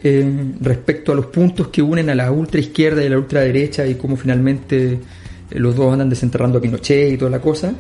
Eh, 0.02 0.52
respecto 0.61 1.12
a 1.12 1.14
los 1.14 1.26
puntos 1.26 1.68
que 1.68 1.80
unen 1.83 2.11
a 2.11 2.14
la 2.14 2.30
ultra 2.30 2.61
izquierda 2.61 3.02
y 3.02 3.06
a 3.06 3.11
la 3.11 3.18
ultraderecha 3.18 3.87
y 3.87 3.95
cómo 3.95 4.16
finalmente 4.16 4.92
eh, 4.92 4.99
los 5.59 5.75
dos 5.75 5.92
andan 5.92 6.11
desenterrando 6.11 6.59
a 6.59 6.61
Pinochet 6.61 7.12
y 7.14 7.16
toda 7.16 7.30
la 7.30 7.40
cosa. 7.40 7.73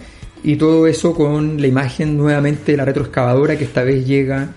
Y 0.42 0.56
todo 0.56 0.86
eso 0.86 1.12
con 1.14 1.60
la 1.60 1.66
imagen 1.66 2.16
nuevamente 2.16 2.72
de 2.72 2.78
la 2.78 2.84
retroexcavadora 2.84 3.56
que 3.58 3.64
esta 3.64 3.82
vez 3.82 4.06
llega 4.06 4.48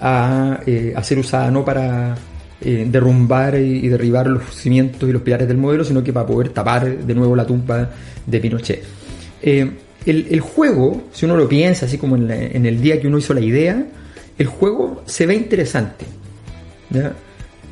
a, 0.00 0.60
a 0.94 1.02
ser 1.04 1.18
usada 1.18 1.50
no 1.50 1.64
para 1.64 2.14
eh, 2.60 2.86
derrumbar 2.90 3.56
y, 3.58 3.88
derribar 3.88 4.26
los 4.26 4.44
cimientos 4.54 5.08
y 5.08 5.12
los 5.12 5.22
pilares 5.22 5.46
del 5.46 5.56
modelo, 5.58 5.84
sino 5.84 6.02
que 6.02 6.12
para 6.12 6.26
poder 6.26 6.48
tapar 6.50 6.98
de 6.98 7.14
nuevo 7.14 7.36
la 7.36 7.46
tumba 7.46 7.90
de 8.26 8.40
Pinochet. 8.40 8.82
Eh, 9.42 9.70
el, 10.06 10.40
juego, 10.40 11.04
si 11.12 11.26
uno 11.26 11.36
lo 11.36 11.48
piensa 11.48 11.86
así 11.86 11.98
como 11.98 12.16
en, 12.16 12.28
la- 12.28 12.36
en 12.36 12.64
el 12.66 12.80
día 12.80 13.00
que 13.00 13.06
uno 13.06 13.18
hizo 13.18 13.34
la 13.34 13.40
idea, 13.40 13.86
el 14.38 14.46
juego 14.46 15.02
se 15.06 15.26
ve 15.26 15.34
interesante. 15.34 16.06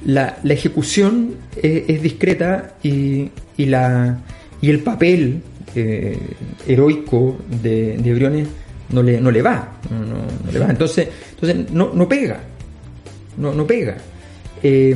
La, 0.05 0.39
ejecución 0.49 1.35
es, 1.61 2.03
discreta 2.03 2.75
y, 2.83 3.31
y, 3.57 3.67
la, 3.67 4.19
y 4.61 4.71
el 4.71 4.81
papel 4.81 5.41
eh, 5.75 6.19
heroico 6.67 7.39
de, 7.63 7.97
de 7.97 8.15
Briones 8.15 8.49
no 8.91 9.03
le, 9.03 9.21
no 9.21 9.31
le 9.31 9.43
va. 9.43 9.79
No 9.91 10.53
le 10.53 10.59
va. 10.59 10.67
Entonces, 10.71 11.09
entonces 11.31 11.71
no, 11.73 11.93
no 11.95 12.09
pega. 12.09 12.41
No, 13.39 13.53
no 13.53 13.67
pega. 13.67 13.97
Eh, 14.63 14.95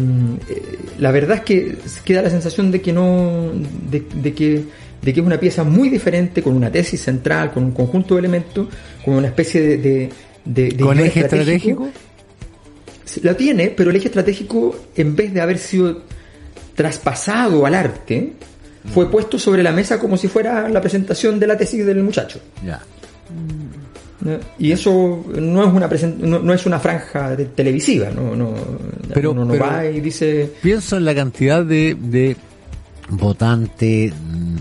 eh, 0.48 0.78
la 0.98 1.10
verdad 1.12 1.36
es 1.38 1.42
que 1.42 1.76
queda 2.04 2.22
la 2.22 2.30
sensación 2.30 2.70
de 2.70 2.80
que 2.80 2.92
no. 2.92 3.50
de, 3.90 4.02
de 4.14 4.32
que 4.34 4.64
de 5.02 5.14
que 5.14 5.20
es 5.20 5.26
una 5.26 5.40
pieza 5.40 5.64
muy 5.64 5.88
diferente, 5.88 6.42
con 6.42 6.54
una 6.54 6.70
tesis 6.70 7.00
central, 7.00 7.52
con 7.52 7.64
un 7.64 7.70
conjunto 7.72 8.14
de 8.16 8.18
elementos, 8.20 8.68
con 9.02 9.14
una 9.14 9.28
especie 9.28 9.62
de... 9.62 9.76
de, 9.78 10.10
de- 10.44 10.68
de 10.72 10.76
¿Con 10.84 11.00
eje 11.00 11.20
estratégico? 11.20 11.88
Sí, 13.06 13.20
La 13.24 13.34
tiene, 13.34 13.68
pero 13.70 13.88
el 13.88 13.96
eje 13.96 14.08
estratégico, 14.08 14.76
en 14.94 15.16
vez 15.16 15.32
de 15.32 15.40
haber 15.40 15.56
sido 15.56 16.02
traspasado 16.74 17.64
al 17.64 17.74
arte, 17.74 18.34
fue 18.94 19.10
puesto 19.10 19.38
sobre 19.38 19.62
la 19.62 19.72
mesa 19.72 19.98
como 19.98 20.16
si 20.18 20.28
fuera 20.28 20.68
la 20.68 20.80
presentación 20.82 21.38
de 21.40 21.46
la 21.46 21.56
tesis 21.56 21.84
del 21.86 22.02
muchacho. 22.02 22.40
Ya. 22.64 22.82
¿no? 23.30 23.59
Y 24.58 24.72
eso 24.72 25.24
no 25.38 25.64
es 25.66 25.72
una 25.72 25.88
no, 26.18 26.38
no 26.40 26.52
es 26.52 26.66
una 26.66 26.78
franja 26.78 27.34
de- 27.36 27.46
televisiva, 27.46 28.10
no, 28.10 28.36
no, 28.36 28.52
Pero- 29.14 29.32
uno 29.32 29.44
no 29.46 29.52
pero- 29.52 29.64
va 29.66 29.86
y 29.86 30.00
dice 30.00 30.52
Pienso 30.62 30.98
en 30.98 31.06
la 31.06 31.14
cantidad 31.14 31.64
de, 31.64 31.96
de 31.98 32.36
votantes, 33.08 34.12
mm, 34.12 34.56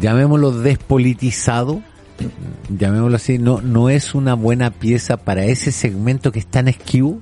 llamémoslo 0.00 0.50
despolitizado, 0.50 1.82
llamémoslo 2.68 3.14
así, 3.16 3.38
no, 3.38 3.60
no 3.60 3.90
es 3.90 4.14
una 4.14 4.34
buena 4.34 4.70
pieza 4.72 5.16
para 5.18 5.44
ese 5.44 5.70
segmento 5.70 6.32
que 6.32 6.40
es 6.40 6.46
tan 6.46 6.66
esquivo. 6.68 7.20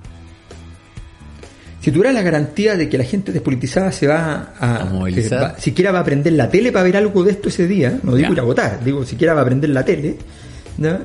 si 1.82 1.92
tuviera 1.92 2.12
la 2.12 2.22
garantía 2.22 2.76
de 2.76 2.88
que 2.88 2.98
la 2.98 3.04
gente 3.04 3.30
despolitizada 3.30 3.92
se 3.92 4.08
va 4.08 4.54
a, 4.58 4.80
A 4.80 4.84
movilizar. 4.86 5.40
va- 5.42 5.58
siquiera 5.58 5.92
va 5.92 6.00
a 6.00 6.04
prender 6.04 6.32
la 6.32 6.48
tele 6.50 6.72
para 6.72 6.82
ver 6.82 6.96
algo 6.96 7.22
de 7.22 7.30
esto 7.32 7.48
ese 7.48 7.68
día, 7.68 8.00
no 8.02 8.14
digo 8.16 8.28
Ya. 8.28 8.32
ir 8.32 8.40
a 8.40 8.42
votar, 8.42 8.82
digo 8.82 9.04
siquiera 9.04 9.34
va 9.34 9.42
a 9.42 9.44
prender 9.44 9.70
la 9.70 9.84
tele, 9.84 10.16
¿no? 10.78 10.98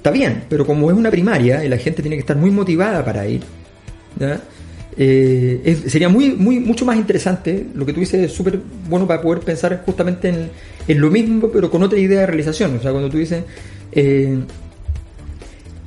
Está 0.00 0.10
bien, 0.10 0.44
pero 0.48 0.64
como 0.66 0.90
es 0.90 0.96
una 0.96 1.10
primaria 1.10 1.62
y 1.62 1.68
la 1.68 1.76
gente 1.76 2.00
tiene 2.00 2.16
que 2.16 2.20
estar 2.20 2.36
muy 2.36 2.50
motivada 2.50 3.04
para 3.04 3.28
ir. 3.28 3.42
Eh, 4.96 5.78
sería 5.86 6.08
muy, 6.08 6.30
muy, 6.30 6.58
mucho 6.58 6.84
más 6.84 6.96
interesante, 6.96 7.66
lo 7.74 7.84
que 7.86 7.92
tú 7.92 8.00
dices 8.00 8.24
es 8.24 8.32
súper 8.32 8.58
bueno 8.88 9.06
para 9.06 9.20
poder 9.22 9.40
pensar 9.40 9.82
justamente 9.86 10.28
en, 10.30 10.50
en 10.88 11.00
lo 11.00 11.10
mismo, 11.10 11.48
pero 11.48 11.70
con 11.70 11.82
otra 11.82 11.98
idea 11.98 12.20
de 12.20 12.26
realización. 12.26 12.76
O 12.76 12.80
sea, 12.82 12.90
cuando 12.90 13.08
tú 13.10 13.18
dices, 13.18 13.44
eh, 13.92 14.38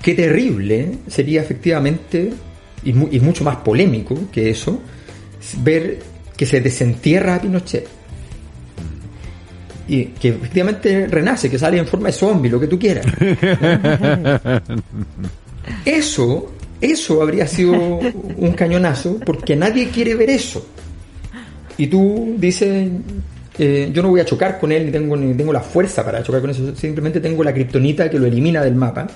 qué 0.01 0.13
terrible 0.13 0.91
sería 1.07 1.41
efectivamente, 1.41 2.31
y, 2.83 2.93
mu- 2.93 3.09
y 3.11 3.19
mucho 3.19 3.43
más 3.43 3.57
polémico 3.57 4.15
que 4.31 4.49
eso, 4.49 4.79
ver 5.63 5.99
que 6.37 6.45
se 6.45 6.61
desentierra 6.61 7.35
a 7.35 7.41
Pinochet. 7.41 7.87
Y 9.87 10.05
que 10.05 10.29
efectivamente 10.29 11.07
renace, 11.07 11.49
que 11.49 11.59
sale 11.59 11.77
en 11.77 11.85
forma 11.87 12.07
de 12.07 12.13
zombie, 12.13 12.49
lo 12.49 12.59
que 12.59 12.67
tú 12.67 12.79
quieras. 12.79 13.05
Eso, 15.85 16.51
eso 16.81 17.21
habría 17.21 17.47
sido 17.47 17.71
un 17.73 18.51
cañonazo, 18.53 19.17
porque 19.25 19.55
nadie 19.55 19.89
quiere 19.89 20.15
ver 20.15 20.29
eso. 20.29 20.65
Y 21.77 21.87
tú 21.87 22.35
dices, 22.37 22.89
eh, 23.57 23.89
yo 23.93 24.03
no 24.03 24.09
voy 24.09 24.19
a 24.19 24.25
chocar 24.25 24.59
con 24.59 24.71
él, 24.71 24.85
ni 24.87 24.91
tengo, 24.91 25.15
ni 25.15 25.33
tengo 25.33 25.53
la 25.53 25.61
fuerza 25.61 26.03
para 26.03 26.21
chocar 26.21 26.41
con 26.41 26.49
eso, 26.49 26.75
simplemente 26.75 27.19
tengo 27.19 27.43
la 27.43 27.53
kriptonita 27.53 28.09
que 28.09 28.19
lo 28.19 28.25
elimina 28.27 28.61
del 28.63 28.75
mapa. 28.75 29.07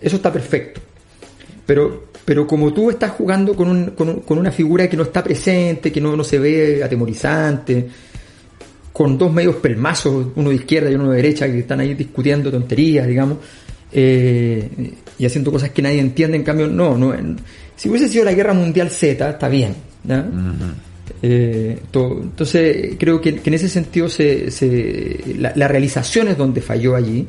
Eso 0.00 0.16
está 0.16 0.32
perfecto. 0.32 0.80
Pero, 1.66 2.08
pero 2.24 2.46
como 2.46 2.72
tú 2.72 2.90
estás 2.90 3.12
jugando 3.12 3.54
con, 3.54 3.68
un- 3.68 3.90
con 3.90 4.08
un- 4.08 4.20
con 4.20 4.38
una 4.38 4.50
figura 4.50 4.88
que 4.88 4.96
no 4.96 5.04
está 5.04 5.22
presente, 5.22 5.92
que 5.92 6.00
no, 6.00 6.16
no 6.16 6.24
se 6.24 6.38
ve 6.38 6.82
atemorizante, 6.82 7.86
con 8.92 9.16
dos 9.16 9.32
medios 9.32 9.56
pelmazos, 9.56 10.26
uno 10.36 10.50
de 10.50 10.56
izquierda 10.56 10.90
y 10.90 10.94
uno 10.94 11.10
de 11.10 11.16
derecha, 11.16 11.46
que 11.46 11.60
están 11.60 11.80
ahí 11.80 11.94
discutiendo 11.94 12.50
tonterías, 12.50 13.06
digamos, 13.06 13.38
eh, 13.92 14.68
y 15.18 15.24
haciendo 15.26 15.50
cosas 15.52 15.70
que 15.70 15.82
nadie 15.82 16.00
entiende, 16.00 16.36
en 16.36 16.42
cambio, 16.44 16.66
no, 16.68 16.96
no. 16.96 17.14
en- 17.14 17.36
si 17.76 17.88
hubiese 17.88 18.08
sido 18.08 18.24
la 18.24 18.32
guerra 18.32 18.52
mundial 18.54 18.90
Z, 18.90 19.30
está 19.30 19.48
bien. 19.48 19.74
¿ya? 20.04 20.26
Eh, 21.22 21.78
to- 21.90 22.20
entonces, 22.22 22.96
creo 22.98 23.20
que, 23.20 23.36
que 23.36 23.50
en 23.50 23.54
ese 23.54 23.68
sentido 23.68 24.08
se, 24.08 24.50
se- 24.50 25.20
la, 25.38 25.52
la 25.56 25.68
realización 25.68 26.28
es 26.28 26.36
donde 26.38 26.60
falló 26.60 26.94
allí. 26.94 27.26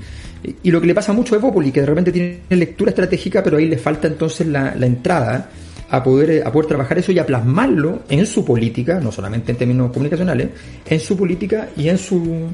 Y, 0.63 0.72
lo 0.72 0.82
que 0.82 0.88
le 0.88 0.93
pasa 0.93 1.13
mucho 1.13 1.36
a 1.36 1.38
Evópoli, 1.38 1.72
que 1.72 1.79
de 1.79 1.86
repente 1.86 2.12
tiene 2.12 2.39
lectura 2.50 2.89
estratégica, 2.89 3.41
pero 3.43 3.58
ahí 3.58 3.67
le 3.67 3.77
falta 3.77 4.08
entonces 4.08 4.46
la, 4.48 4.75
la 4.75 4.86
entrada 4.86 5.50
a 5.94 6.02
poder, 6.02 6.30
eh, 6.32 6.44
a 6.44 6.52
poder 6.52 6.68
trabajar 6.68 6.98
eso 6.98 7.12
y 7.12 7.20
a 7.20 7.26
plasmarlo 7.26 8.02
en 8.10 8.26
su 8.26 8.44
política, 8.44 9.00
no 9.00 9.12
solamente 9.12 9.52
en 9.52 9.60
términos 9.60 9.92
comunicacionales, 9.92 10.50
en 10.88 11.00
su 11.00 11.16
política 11.16 11.70
y 11.78 11.88
en 11.88 12.00
su, 12.00 12.48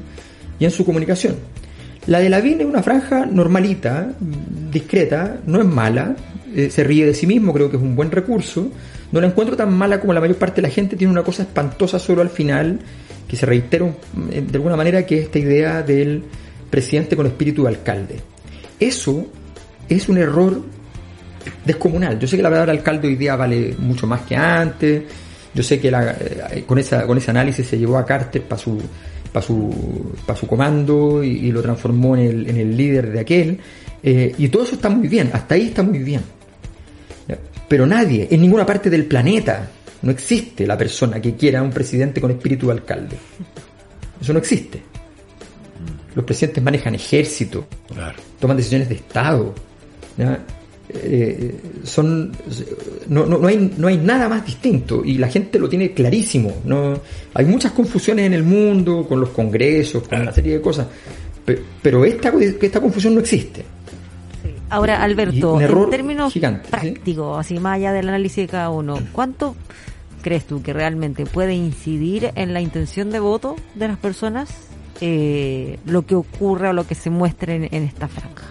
y 0.58 0.64
en 0.66 0.70
su 0.70 0.84
comunicación. 0.84 1.36
La 2.06 2.18
de 2.18 2.28
Lavín 2.28 2.60
es 2.60 2.66
una 2.66 2.82
franja 2.82 3.24
normalita, 3.24 4.12
discreta, 4.70 5.38
no 5.46 5.58
es 5.58 5.66
mala, 5.66 6.14
eh, 6.54 6.68
se 6.68 6.84
ríe 6.84 7.06
de 7.06 7.14
sí 7.14 7.26
mismo, 7.26 7.54
creo 7.54 7.70
que 7.70 7.78
es 7.78 7.82
un 7.82 7.96
buen 7.96 8.10
recurso. 8.10 8.70
No 9.10 9.22
la 9.22 9.28
encuentro 9.28 9.56
tan 9.56 9.72
mala 9.72 10.00
como 10.00 10.12
la 10.12 10.20
mayor 10.20 10.36
parte 10.36 10.60
de 10.60 10.68
la 10.68 10.74
gente, 10.74 10.96
tiene 10.96 11.10
una 11.10 11.22
cosa 11.22 11.42
espantosa 11.44 11.98
solo 11.98 12.20
al 12.20 12.28
final, 12.28 12.78
que 13.26 13.36
se 13.36 13.46
reitera 13.46 13.86
eh, 14.32 14.44
de 14.46 14.56
alguna 14.58 14.76
manera, 14.76 15.06
que 15.06 15.16
es 15.16 15.24
esta 15.24 15.38
idea 15.38 15.82
del 15.82 16.24
presidente 16.68 17.16
con 17.16 17.24
espíritu 17.24 17.62
de 17.62 17.68
alcalde. 17.70 18.20
Eso 18.78 19.26
es 19.88 20.10
un 20.10 20.18
error 20.18 20.62
descomunal. 21.64 22.18
Yo 22.18 22.26
sé 22.28 22.36
que 22.36 22.42
la 22.42 22.50
palabra 22.50 22.72
alcalde 22.72 23.08
hoy 23.08 23.16
día 23.16 23.36
vale 23.36 23.74
mucho 23.78 24.06
más 24.06 24.22
que 24.22 24.36
antes. 24.36 25.02
Yo 25.54 25.62
sé 25.62 25.80
que 25.80 25.90
la- 25.90 26.16
eh, 26.52 26.64
con, 26.66 26.78
esa, 26.78 27.06
con 27.06 27.18
ese 27.18 27.30
análisis 27.30 27.66
se 27.66 27.78
llevó 27.78 27.98
a 27.98 28.04
Carter 28.06 28.42
para 28.42 28.60
su, 28.60 28.78
para 29.32 29.44
su, 29.44 30.14
pa' 30.26 30.36
su 30.36 30.46
comando 30.46 31.22
y, 31.24 31.28
y 31.46 31.52
lo 31.52 31.60
transformó 31.62 32.16
en 32.16 32.22
el, 32.26 32.50
en 32.50 32.56
el 32.56 32.76
líder 32.76 33.10
de 33.10 33.20
aquel. 33.20 33.58
Eh, 34.02 34.34
y 34.38 34.48
todo 34.48 34.62
eso 34.64 34.76
está 34.76 34.88
muy 34.88 35.08
bien, 35.08 35.30
hasta 35.32 35.54
ahí 35.56 35.66
está 35.68 35.82
muy 35.82 35.98
bien. 35.98 36.22
Pero 37.68 37.86
nadie, 37.86 38.26
en 38.30 38.40
ninguna 38.40 38.66
parte 38.66 38.90
del 38.90 39.04
planeta, 39.06 39.68
no 40.02 40.10
existe 40.10 40.66
la 40.66 40.76
persona 40.76 41.20
que 41.20 41.36
quiera 41.36 41.62
un 41.62 41.70
presidente 41.70 42.20
con 42.20 42.30
espíritu 42.32 42.66
de 42.66 42.72
alcalde. 42.72 43.16
Eso 44.20 44.32
no 44.32 44.40
existe. 44.40 44.82
Los 46.14 46.24
presidentes 46.24 46.62
manejan 46.64 46.96
ejército, 46.96 47.66
toman 48.40 48.56
decisiones 48.56 48.88
de 48.88 48.96
Estado. 48.96 49.54
Eh, 50.92 51.54
son 51.84 52.32
no, 53.08 53.26
no, 53.26 53.38
no 53.38 53.48
hay, 53.48 53.72
no 53.76 53.88
hay 53.88 53.96
nada 53.98 54.28
más 54.28 54.44
distinto 54.44 55.02
y 55.04 55.18
la 55.18 55.28
gente 55.28 55.58
lo 55.58 55.68
tiene 55.68 55.92
clarísimo. 55.92 56.52
¿no? 56.64 56.98
Hay 57.34 57.44
muchas 57.46 57.72
confusiones 57.72 58.26
en 58.26 58.32
el 58.34 58.42
mundo 58.42 59.06
con 59.08 59.20
los 59.20 59.30
congresos, 59.30 60.06
con 60.08 60.20
una 60.20 60.32
serie 60.32 60.54
de 60.54 60.60
cosas, 60.60 60.86
pe- 61.44 61.60
pero 61.82 62.04
esta, 62.04 62.32
esta 62.60 62.80
confusión 62.80 63.14
no 63.14 63.20
existe. 63.20 63.64
Ahora, 64.68 65.02
Alberto, 65.02 65.60
en 65.60 65.90
términos 65.90 66.32
gigante, 66.32 66.64
¿sí? 66.66 66.70
prácticos, 66.70 67.38
así 67.40 67.58
más 67.58 67.76
allá 67.76 67.92
del 67.92 68.08
análisis 68.08 68.44
de 68.44 68.46
cada 68.48 68.70
uno, 68.70 68.98
¿cuánto 69.12 69.56
crees 70.22 70.44
tú 70.44 70.62
que 70.62 70.72
realmente 70.72 71.26
puede 71.26 71.54
incidir 71.54 72.30
en 72.36 72.52
la 72.54 72.60
intención 72.60 73.10
de 73.10 73.18
voto 73.18 73.56
de 73.74 73.88
las 73.88 73.98
personas 73.98 74.48
eh, 75.00 75.78
lo 75.86 76.06
que 76.06 76.14
ocurre 76.14 76.68
o 76.68 76.72
lo 76.72 76.86
que 76.86 76.94
se 76.94 77.10
muestre 77.10 77.56
en, 77.56 77.68
en 77.74 77.82
esta 77.82 78.06
franja? 78.06 78.44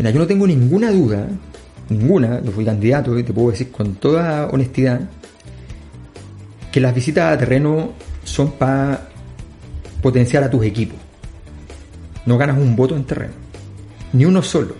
Mira, 0.00 0.12
yo 0.12 0.18
no 0.18 0.26
tengo 0.26 0.46
ninguna 0.46 0.90
duda, 0.90 1.28
ninguna, 1.90 2.40
yo 2.42 2.52
fui 2.52 2.64
candidato 2.64 3.18
y 3.18 3.22
te 3.22 3.34
puedo 3.34 3.50
decir 3.50 3.70
con 3.70 3.96
toda 3.96 4.46
honestidad 4.46 4.98
que 6.72 6.80
las 6.80 6.94
visitas 6.94 7.34
a 7.34 7.36
terreno 7.36 7.92
son 8.24 8.52
para 8.52 9.10
potenciar 10.00 10.42
a 10.42 10.48
tus 10.48 10.64
equipos. 10.64 10.98
No 12.24 12.38
ganas 12.38 12.56
un 12.56 12.74
voto 12.74 12.96
en 12.96 13.04
terreno, 13.04 13.34
ni 14.14 14.24
uno 14.24 14.42
solo. 14.42 14.74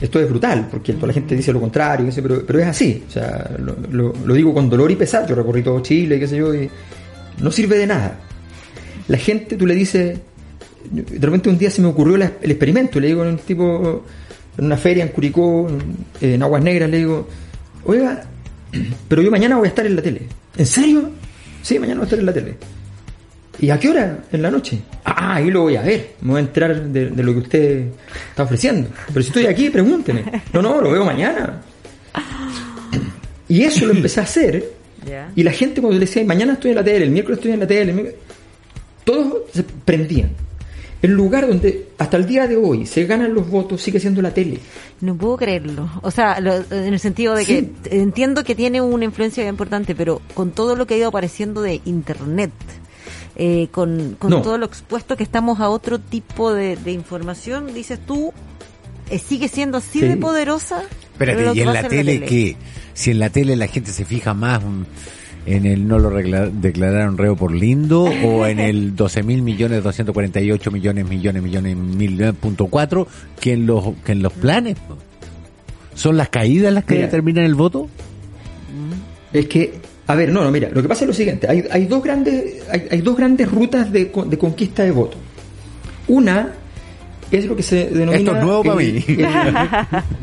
Esto 0.00 0.18
es 0.18 0.28
brutal, 0.28 0.66
porque 0.68 0.94
toda 0.94 1.06
la 1.06 1.12
gente 1.12 1.36
dice 1.36 1.52
lo 1.52 1.60
contrario, 1.60 2.10
pero, 2.12 2.44
pero 2.44 2.58
es 2.58 2.66
así. 2.66 3.04
O 3.06 3.10
sea, 3.12 3.56
lo 3.56 4.34
digo 4.34 4.52
con 4.52 4.68
dolor 4.68 4.90
y 4.90 4.96
pesar. 4.96 5.28
Yo 5.28 5.36
recorrí 5.36 5.62
todo 5.62 5.78
Chile, 5.78 6.18
qué 6.18 6.26
sé 6.26 6.38
yo, 6.38 6.52
y 6.52 6.68
no 7.38 7.52
sirve 7.52 7.78
de 7.78 7.86
nada. 7.86 8.18
La 9.06 9.16
gente, 9.16 9.56
tú 9.56 9.64
le 9.64 9.76
dices, 9.76 10.18
de 10.90 11.26
repente 11.26 11.48
un 11.48 11.58
día 11.58 11.70
se 11.70 11.80
me 11.82 11.88
ocurrió 11.88 12.16
la- 12.16 12.32
el 12.40 12.50
experimento, 12.50 12.98
le 13.00 13.08
digo 13.08 13.22
a 13.22 13.28
un 13.28 13.38
tipo 13.38 14.04
en 14.58 14.64
una 14.66 14.76
feria 14.76 15.02
en 15.04 15.10
Curicó, 15.10 15.68
en, 16.20 16.32
en 16.34 16.42
Aguas 16.42 16.62
Negras, 16.62 16.90
le 16.90 16.98
digo, 16.98 17.28
oiga, 17.84 18.24
pero 19.08 19.22
yo 19.22 19.30
mañana 19.30 19.56
voy 19.56 19.66
a 19.66 19.68
estar 19.68 19.86
en 19.86 19.96
la 19.96 20.02
tele. 20.02 20.22
¿En 20.56 20.66
serio? 20.66 21.10
Sí, 21.62 21.78
mañana 21.78 22.00
voy 22.00 22.04
a 22.04 22.06
estar 22.06 22.18
en 22.18 22.26
la 22.26 22.32
tele. 22.32 22.54
¿Y 23.60 23.70
a 23.70 23.78
qué 23.78 23.88
hora? 23.90 24.24
En 24.32 24.42
la 24.42 24.50
noche. 24.50 24.80
Ah, 25.04 25.34
ahí 25.36 25.50
lo 25.50 25.62
voy 25.62 25.76
a 25.76 25.82
ver. 25.82 26.14
Me 26.22 26.32
voy 26.32 26.38
a 26.38 26.42
enterar 26.44 26.82
de, 26.88 27.10
de 27.10 27.22
lo 27.22 27.32
que 27.34 27.38
usted 27.38 27.84
está 28.30 28.42
ofreciendo. 28.42 28.88
Pero 29.08 29.22
si 29.22 29.28
estoy 29.28 29.46
aquí, 29.46 29.70
pregúnteme. 29.70 30.24
No, 30.52 30.62
no, 30.62 30.80
lo 30.80 30.90
veo 30.90 31.04
mañana. 31.04 31.60
Y 33.48 33.62
eso 33.62 33.86
lo 33.86 33.92
empecé 33.92 34.20
a 34.20 34.22
hacer. 34.24 34.64
Y 35.36 35.42
la 35.42 35.52
gente 35.52 35.80
cuando 35.80 35.98
le 35.98 36.06
decía, 36.06 36.24
mañana 36.24 36.54
estoy 36.54 36.70
en 36.70 36.76
la 36.76 36.84
tele, 36.84 37.04
el 37.04 37.10
miércoles 37.10 37.38
estoy 37.38 37.52
en 37.52 37.60
la 37.60 37.66
tele, 37.66 37.90
el 37.90 37.94
miércoles", 37.94 38.16
todos 39.04 39.42
se 39.52 39.62
prendían. 39.62 40.30
El 41.02 41.10
lugar 41.12 41.48
donde 41.48 41.88
hasta 41.98 42.16
el 42.16 42.26
día 42.26 42.46
de 42.46 42.56
hoy 42.56 42.86
se 42.86 43.04
ganan 43.06 43.34
los 43.34 43.50
votos 43.50 43.82
sigue 43.82 43.98
siendo 43.98 44.22
la 44.22 44.32
tele. 44.32 44.60
No 45.00 45.16
puedo 45.16 45.36
creerlo. 45.36 45.90
O 46.02 46.10
sea, 46.12 46.38
lo- 46.40 46.54
en 46.70 46.92
el 46.94 47.00
sentido 47.00 47.34
de 47.34 47.44
Sí. 47.44 47.70
que 47.90 48.00
entiendo 48.00 48.44
que 48.44 48.54
tiene 48.54 48.80
una 48.80 49.04
influencia 49.04 49.46
importante, 49.48 49.94
pero 49.96 50.22
con 50.34 50.52
todo 50.52 50.76
lo 50.76 50.86
que 50.86 50.94
ha 50.94 50.98
ido 50.98 51.08
apareciendo 51.08 51.60
de 51.60 51.80
Internet, 51.84 52.52
eh, 53.34 53.66
con, 53.72 54.14
con 54.18 54.30
No. 54.30 54.42
todo 54.42 54.58
lo 54.58 54.66
expuesto 54.66 55.16
que 55.16 55.24
estamos 55.24 55.58
a 55.58 55.70
otro 55.70 55.98
tipo 55.98 56.52
de, 56.54 56.76
de 56.76 56.92
información, 56.92 57.74
dices 57.74 57.98
tú, 58.06 58.32
eh, 59.10 59.18
sigue 59.18 59.48
siendo 59.48 59.78
así 59.78 59.98
Sí. 60.00 60.06
de 60.06 60.16
poderosa. 60.16 60.82
Espérate, 61.12 61.50
¿y 61.54 61.60
en 61.62 61.72
la 61.72 61.88
tele 61.88 62.20
qué? 62.24 62.56
Si 62.94 63.10
en 63.10 63.18
la 63.18 63.28
tele 63.30 63.56
la 63.56 63.66
gente 63.66 63.90
se 63.90 64.04
fija 64.04 64.34
más 64.34 64.62
en 65.46 65.66
el 65.66 65.88
no 65.88 65.98
lo 65.98 66.08
regla- 66.10 66.48
declararon 66.48 67.18
reo 67.18 67.34
por 67.36 67.52
lindo 67.52 68.02
o 68.04 68.46
en 68.46 68.58
el 68.60 68.94
12 68.96 69.22
mil 69.22 69.42
millones, 69.42 69.82
248 69.82 70.70
millones, 70.70 71.08
millones, 71.08 71.42
millones, 71.42 71.76
mil, 71.76 72.32
punto 72.34 72.66
cuatro, 72.68 73.06
que 73.40 73.52
en 73.54 73.66
los, 73.66 73.94
que 74.04 74.12
en 74.12 74.22
los 74.22 74.32
planes. 74.32 74.76
¿Son 75.94 76.16
las 76.16 76.28
caídas 76.30 76.72
las 76.72 76.84
que 76.84 76.94
Mira. 76.94 77.06
determinan 77.06 77.44
el 77.44 77.54
voto? 77.54 77.88
Es 79.32 79.46
que, 79.46 79.74
a 80.06 80.14
ver, 80.14 80.30
no, 80.32 80.42
no, 80.44 80.50
mira, 80.50 80.68
lo 80.72 80.80
que 80.82 80.88
pasa 80.88 81.04
es 81.04 81.08
lo 81.08 81.14
siguiente, 81.14 81.46
hay, 81.48 81.64
hay 81.70 81.86
dos 81.86 82.02
grandes, 82.02 82.62
hay, 82.70 82.84
hay 82.90 83.00
dos 83.00 83.16
grandes 83.16 83.50
rutas 83.50 83.90
de, 83.92 84.10
de 84.26 84.38
conquista 84.38 84.84
de 84.84 84.90
voto. 84.90 85.16
Una 86.08 86.52
es 87.38 87.46
lo 87.46 87.54
que 87.56 87.62
se 87.62 87.86
denomina 87.90 88.16
Esto 88.16 88.36
es 88.36 88.42
nuevo 88.44 88.62
el, 88.62 88.68
para 88.68 88.76
mí. 88.80 89.04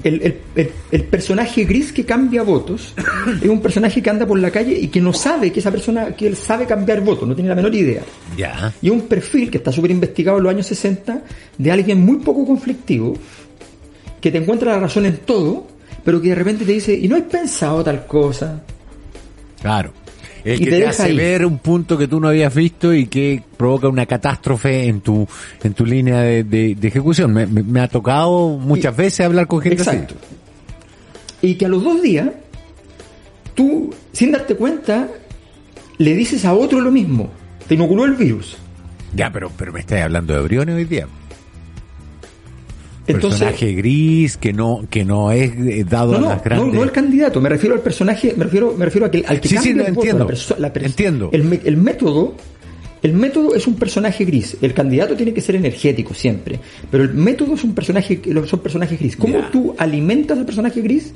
El, 0.04 0.22
el- 0.22 0.36
el- 0.56 0.72
el 0.92 1.04
personaje 1.04 1.64
gris 1.66 1.92
que 1.92 2.06
cambia 2.06 2.44
votos 2.44 2.94
es 3.42 3.50
un 3.50 3.62
personaje 3.62 4.02
que 4.02 4.10
anda 4.10 4.26
por 4.26 4.40
la 4.40 4.52
calle 4.52 4.78
y 4.80 4.88
que 4.88 5.02
no 5.02 5.14
sabe 5.14 5.52
que 5.52 5.60
esa 5.60 5.72
persona, 5.72 6.16
que 6.16 6.28
él 6.28 6.36
sabe 6.36 6.66
cambiar 6.66 7.02
votos, 7.02 7.28
no 7.28 7.36
tiene 7.36 7.50
la 7.50 7.56
menor 7.56 7.74
idea. 7.76 8.02
Ya. 8.38 8.74
Y 8.82 8.88
es 8.88 8.94
un 8.94 9.02
perfil 9.02 9.50
que 9.52 9.58
está 9.58 9.72
súper 9.72 9.92
investigado 9.92 10.38
en 10.38 10.44
los 10.44 10.54
años 10.54 10.66
60 10.68 11.22
de 11.58 11.72
alguien 11.72 12.00
muy 12.02 12.18
poco 12.18 12.46
conflictivo, 12.46 13.16
que 14.22 14.32
te 14.32 14.38
encuentra 14.38 14.74
la 14.74 14.80
razón 14.80 15.06
en 15.06 15.18
todo, 15.18 15.68
pero 16.04 16.22
que 16.22 16.30
de 16.30 16.36
repente 16.36 16.66
te 16.66 16.72
dice, 16.74 16.94
¿y 16.94 17.08
no 17.08 17.16
has 17.16 17.24
pensado 17.24 17.84
tal 17.84 18.06
cosa? 18.06 18.62
Claro. 19.62 19.94
El 20.46 20.56
Y 20.56 20.60
que 20.60 20.66
te 20.66 20.72
te, 20.72 20.78
deja 20.78 20.90
hace 20.92 21.04
ahí. 21.04 21.18
ver 21.18 21.46
un 21.46 21.58
punto 21.60 21.98
que 21.98 22.08
tú 22.08 22.20
no 22.20 22.28
habías 22.30 22.54
visto 22.54 22.94
y 22.94 23.08
que 23.08 23.42
provoca 23.58 23.88
una 23.90 24.06
catástrofe 24.06 24.86
en 24.88 25.02
tu 25.02 25.28
en 25.64 25.74
tu 25.74 25.86
línea 25.86 26.22
de, 26.22 26.44
de- 26.44 26.76
de 26.76 26.88
ejecución. 26.88 27.34
Me, 27.34 27.46
me- 27.46 27.64
me 27.64 27.80
ha 27.82 27.88
tocado 27.88 28.50
muchas 28.50 28.94
Y- 28.94 28.98
veces 28.98 29.26
hablar 29.26 29.48
con 29.48 29.62
gente 29.62 29.82
Exacto. 29.82 30.16
así. 30.18 31.48
Y 31.48 31.56
que 31.56 31.66
a 31.66 31.70
los 31.70 31.84
dos 31.84 32.02
días, 32.02 32.30
tú, 33.56 33.94
sin 34.12 34.32
darte 34.32 34.56
cuenta, 34.56 35.08
le 35.98 36.16
dices 36.16 36.46
a 36.46 36.54
otro 36.54 36.80
lo 36.82 36.92
mismo. 36.92 37.30
Te 37.68 37.76
inoculó 37.76 38.06
el 38.06 38.14
virus. 38.16 38.58
Ya, 39.16 39.32
pero 39.32 39.52
pero 39.58 39.72
me 39.74 39.80
estás 39.80 40.02
hablando 40.02 40.34
de 40.34 40.42
Briones 40.42 40.76
hoy 40.76 40.86
día. 40.86 41.08
Entonces, 43.10 43.40
Personaje 43.40 43.74
gris 43.74 44.38
que 44.38 44.54
no 44.54 44.86
que 44.90 45.04
no 45.04 45.32
es 45.32 45.52
eh, 45.52 45.84
dado 45.90 46.12
no, 46.12 46.18
a 46.18 46.22
no, 46.22 46.28
las 46.30 46.38
no, 46.38 46.44
grandes. 46.44 46.74
no 46.76 46.84
el 46.84 46.92
candidato, 46.92 47.42
me 47.42 47.50
refiero 47.50 47.76
al 47.76 47.82
personaje, 47.82 48.34
me 48.38 48.44
refiero, 48.44 48.76
me 48.78 48.86
refiero 48.86 49.08
a 49.08 49.12
que, 49.12 49.24
al 49.28 49.42
que 49.42 49.50
Sí, 49.50 49.58
sí, 49.58 49.74
no, 49.74 49.86
el 49.86 49.94
voto, 49.94 50.08
entiendo. 50.08 50.28
la 50.60 50.70
la 50.70 50.86
Entiendo. 50.86 51.30
El, 51.34 51.78
método 51.78 52.36
el 53.02 53.14
método 53.14 53.56
es 53.56 53.66
un 53.66 53.76
personaje 53.76 54.26
gris. 54.26 54.58
El 54.62 54.74
candidato 54.74 55.16
tiene 55.16 55.34
que 55.34 55.42
ser 55.42 55.56
energético 55.56 56.14
siempre. 56.14 56.60
Pero 56.92 57.04
el 57.04 57.14
método 57.14 57.56
es 57.56 57.64
un 57.64 57.74
personaje, 57.74 58.22
son 58.46 58.60
personajes 58.60 59.00
gris. 59.00 59.16
¿Cómo 59.16 59.40
tú 59.52 59.74
alimentas 59.78 60.38
al 60.38 60.46
personaje 60.46 60.82
gris? 60.82 61.14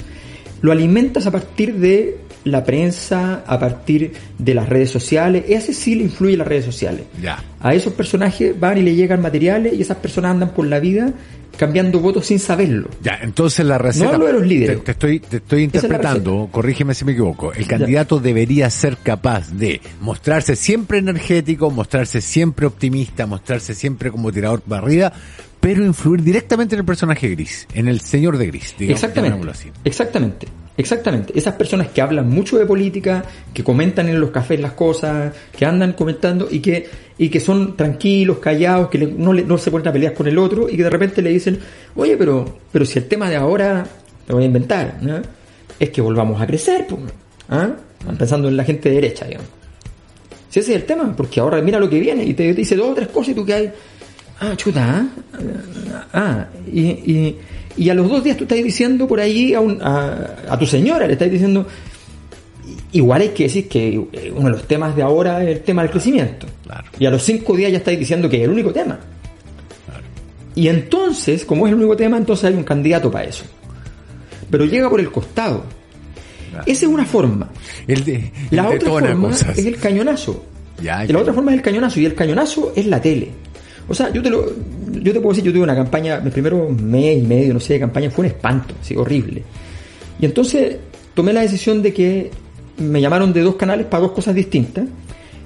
Lo 0.61 0.71
alimentas 0.71 1.27
a 1.27 1.31
partir 1.31 1.75
de 1.75 2.19
la 2.43 2.63
prensa, 2.63 3.43
a 3.45 3.59
partir 3.59 4.13
de 4.37 4.53
las 4.53 4.67
redes 4.69 4.89
sociales. 4.89 5.45
Ese 5.47 5.73
sí 5.73 5.95
le 5.95 6.03
influye 6.03 6.37
las 6.37 6.47
redes 6.47 6.65
sociales. 6.65 7.05
Ya. 7.21 7.43
A 7.59 7.73
esos 7.73 7.93
personajes 7.93 8.59
van 8.59 8.77
y 8.77 8.81
le 8.81 8.95
llegan 8.95 9.21
materiales 9.21 9.73
y 9.73 9.81
esas 9.81 9.97
personas 9.97 10.31
andan 10.31 10.49
por 10.53 10.67
la 10.67 10.79
vida 10.79 11.13
cambiando 11.57 11.99
votos 11.99 12.25
sin 12.25 12.39
saberlo. 12.39 12.89
Ya, 13.01 13.19
entonces 13.21 13.65
la 13.65 13.77
receta. 13.77 14.05
No 14.05 14.13
hablo 14.13 14.27
de 14.27 14.33
los 14.33 14.45
líderes. 14.45 14.77
Te, 14.79 14.83
te 14.83 14.91
estoy, 14.91 15.19
te 15.19 15.37
estoy 15.37 15.59
es 15.59 15.65
interpretando, 15.65 16.49
corrígeme 16.51 16.93
si 16.93 17.05
me 17.05 17.11
equivoco. 17.11 17.53
El 17.53 17.67
candidato 17.67 18.19
debería 18.19 18.69
ser 18.69 18.97
capaz 18.97 19.51
de 19.51 19.81
mostrarse 20.01 20.55
siempre 20.55 20.97
energético, 20.97 21.69
mostrarse 21.69 22.21
siempre 22.21 22.65
optimista, 22.65 23.27
mostrarse 23.27 23.75
siempre 23.75 24.11
como 24.11 24.31
tirador 24.31 24.61
para 24.61 24.81
arriba, 24.81 25.13
pero 25.59 25.85
influir 25.85 26.23
directamente 26.23 26.75
en 26.75 26.79
el 26.79 26.85
personaje 26.85 27.29
gris, 27.29 27.67
en 27.73 27.87
el 27.87 28.01
señor 28.01 28.37
de 28.37 28.47
gris, 28.47 28.75
digamos, 28.77 29.03
Exactamente. 29.03 29.49
así. 29.49 29.71
Exactamente. 29.83 30.47
Exactamente. 30.75 31.37
Esas 31.37 31.53
personas 31.53 31.89
que 31.89 32.01
hablan 32.01 32.27
mucho 32.29 32.57
de 32.57 32.65
política, 32.65 33.23
que 33.53 33.63
comentan 33.63 34.09
en 34.09 34.19
los 34.19 34.31
cafés 34.31 34.59
las 34.59 34.71
cosas, 34.73 35.31
que 35.55 35.65
andan 35.65 35.93
comentando 35.93 36.47
y 36.49 36.59
que, 36.59 36.89
y 37.17 37.29
que 37.29 37.39
son 37.39 37.77
tranquilos, 37.77 38.39
callados, 38.39 38.89
que 38.89 38.97
no, 38.97 39.33
le- 39.33 39.43
no 39.43 39.57
se 39.59 39.69
ponen 39.69 39.87
a 39.87 39.91
pelear 39.93 40.13
con 40.15 40.27
el 40.27 40.37
otro 40.37 40.67
y 40.67 40.75
que 40.77 40.83
de 40.83 40.89
repente 40.89 41.21
le 41.21 41.29
dicen, 41.29 41.59
oye, 41.95 42.17
pero, 42.17 42.57
pero 42.71 42.85
si 42.85 42.97
el 42.97 43.05
tema 43.07 43.29
de 43.29 43.35
ahora, 43.35 43.85
lo 44.27 44.35
voy 44.35 44.43
a 44.45 44.47
inventar, 44.47 44.97
¿no? 45.01 45.21
es 45.79 45.89
que 45.91 46.01
volvamos 46.01 46.41
a 46.41 46.47
crecer, 46.47 46.87
pues, 46.87 47.01
¿ah? 47.49 47.69
pensando 48.17 48.47
en 48.47 48.57
la 48.57 48.63
gente 48.63 48.89
de 48.89 48.95
derecha, 48.95 49.25
digamos. 49.25 49.47
Si 50.49 50.59
ese 50.59 50.71
es 50.71 50.81
el 50.81 50.85
tema, 50.85 51.15
porque 51.15 51.39
ahora 51.39 51.61
mira 51.61 51.79
lo 51.79 51.89
que 51.89 51.99
viene 51.99 52.23
y 52.23 52.33
te, 52.33 52.47
te 52.51 52.53
dice 52.61 52.75
dos 52.75 52.89
o 52.89 52.93
tres 52.95 53.07
cosas 53.09 53.29
y 53.29 53.33
tú 53.35 53.45
que 53.45 53.53
hay, 53.53 53.71
ah, 54.39 54.53
chuta, 54.55 54.87
¿ah? 54.89 56.05
ah, 56.13 56.45
y, 56.71 56.81
y, 56.81 57.37
y 57.77 57.89
a 57.89 57.93
los 57.93 58.09
dos 58.09 58.23
días 58.23 58.37
tú 58.37 58.43
estás 58.43 58.57
diciendo 58.63 59.07
por 59.07 59.19
ahí 59.19 59.53
a, 59.53 59.59
un- 59.59 59.81
a, 59.81 60.35
a 60.49 60.59
tu 60.59 60.65
señora, 60.65 61.07
le 61.07 61.13
estás 61.13 61.29
diciendo, 61.31 61.65
igual 62.91 63.21
hay 63.21 63.29
que 63.29 63.43
decir 63.43 63.67
que 63.67 63.89
eh, 64.13 64.31
uno 64.35 64.45
de 64.45 64.51
los 64.51 64.67
temas 64.67 64.95
de 64.95 65.01
ahora 65.01 65.43
es 65.43 65.49
el 65.57 65.61
tema 65.63 65.81
del 65.81 65.91
crecimiento. 65.91 66.47
Claro. 66.63 66.85
Y 66.99 67.05
a 67.05 67.09
los 67.11 67.23
cinco 67.23 67.55
días 67.55 67.71
ya 67.71 67.77
estáis 67.79 67.99
diciendo 67.99 68.29
que 68.29 68.37
es 68.37 68.43
el 68.43 68.49
único 68.51 68.71
tema. 68.71 68.99
Y 70.55 70.67
entonces, 70.67 71.45
como 71.45 71.65
es 71.65 71.71
el 71.73 71.79
único 71.79 71.97
tema, 71.97 72.15
entonces 72.17 72.45
hay 72.45 72.53
un 72.53 72.63
candidato 72.63 73.09
para 73.09 73.25
eso. 73.25 73.43
Pero 74.51 74.65
llega 74.65 74.89
por 74.89 74.99
el 74.99 75.11
costado. 75.11 75.63
Esa 76.67 76.85
es 76.85 76.91
una 76.91 77.05
forma. 77.05 77.49
El 77.87 78.03
de, 78.05 78.31
La 78.51 78.69
otra 78.69 78.87
forma 78.89 79.29
cosas. 79.29 79.57
es 79.57 79.65
el 79.65 79.77
cañonazo. 79.77 80.45
Ya. 80.81 81.03
la 81.05 81.19
otra 81.19 81.33
forma 81.33 81.51
es 81.51 81.57
el 81.57 81.63
cañonazo. 81.63 81.99
Y 81.99 82.05
el 82.05 82.13
cañonazo 82.13 82.71
es 82.75 82.85
la 82.85 83.01
tele. 83.01 83.31
O 83.87 83.93
sea, 83.93 84.11
yo 84.11 84.21
te 84.21 84.29
lo, 84.29 84.45
yo 84.93 85.11
te 85.13 85.19
puedo 85.19 85.29
decir, 85.29 85.43
yo 85.43 85.51
tuve 85.51 85.63
una 85.63 85.75
campaña, 85.75 86.19
mi 86.19 86.29
primero 86.31 86.69
mes 86.69 87.17
y 87.19 87.21
medio, 87.27 87.53
no 87.53 87.59
sé, 87.59 87.73
de 87.73 87.79
campaña 87.81 88.09
fue 88.09 88.25
un 88.25 88.31
espanto, 88.31 88.73
así, 88.81 88.95
horrible. 88.95 89.43
Y 90.19 90.25
entonces 90.25 90.77
tomé 91.13 91.33
la 91.33 91.41
decisión 91.41 91.81
de 91.81 91.93
que 91.93 92.31
me 92.77 93.01
llamaron 93.01 93.33
de 93.33 93.41
dos 93.41 93.55
canales 93.55 93.85
para 93.87 94.01
dos 94.03 94.11
cosas 94.13 94.33
distintas 94.33 94.85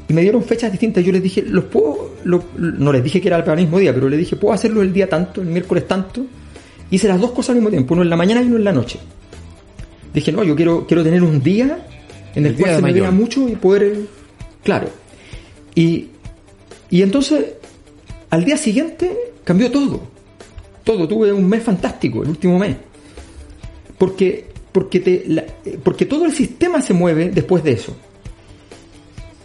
y 0.08 0.14
me 0.14 0.22
dieron 0.22 0.44
fechas 0.44 0.72
distintas. 0.72 1.04
Yo 1.04 1.12
les 1.12 1.24
dije, 1.24 1.42
los 1.42 1.66
puedo, 1.66 2.12
lo- 2.24 2.44
no 2.56 2.92
les 2.94 3.04
dije 3.04 3.20
que 3.20 3.28
era 3.28 3.40
para 3.44 3.54
el 3.54 3.62
mismo 3.62 3.80
día, 3.80 3.94
pero 3.94 4.08
les 4.08 4.20
dije, 4.20 4.36
puedo 4.36 4.54
hacerlo 4.54 4.82
el 4.82 4.94
día 4.94 5.10
tanto, 5.10 5.42
el 5.42 5.48
miércoles 5.48 5.88
tanto. 5.88 6.26
Hice 6.92 7.08
las 7.08 7.20
dos 7.20 7.32
cosas 7.32 7.50
al 7.50 7.56
mismo 7.56 7.70
tiempo, 7.70 7.94
uno 7.96 8.04
en 8.04 8.10
la 8.10 8.16
mañana 8.16 8.42
y 8.42 8.46
uno 8.46 8.58
en 8.58 8.64
la 8.64 8.72
noche. 8.72 9.00
Dije, 10.14 10.32
no, 10.32 10.44
yo 10.44 10.56
quiero, 10.56 10.86
quiero 10.88 11.04
tener 11.04 11.22
un 11.24 11.42
día 11.42 11.80
en 12.36 12.46
el, 12.46 12.54
El 12.54 12.58
cual 12.60 12.70
se 12.76 12.76
me 12.78 12.82
mayor. 12.84 13.02
vea 13.02 13.12
mucho 13.12 13.50
y 13.50 13.56
poder, 13.56 13.98
claro. 14.64 14.88
Y, 15.76 16.08
y 16.90 17.02
entonces, 17.02 17.46
al 18.30 18.44
día 18.46 18.58
siguiente, 18.58 19.16
cambió 19.44 19.72
todo. 19.72 20.02
Todo, 20.84 21.08
tuve 21.08 21.32
un 21.34 21.48
mes 21.48 21.64
fantástico, 21.64 22.24
el 22.24 22.30
último 22.30 22.58
mes. 22.60 22.76
Porque, 23.98 24.46
porque, 24.72 25.00
te, 25.00 25.24
eh, 25.66 25.80
porque 25.84 26.06
todo 26.06 26.26
el 26.26 26.32
sistema 26.32 26.82
se 26.82 26.94
mueve 26.94 27.30
después 27.30 27.64
de 27.64 27.72
eso. 27.72 27.96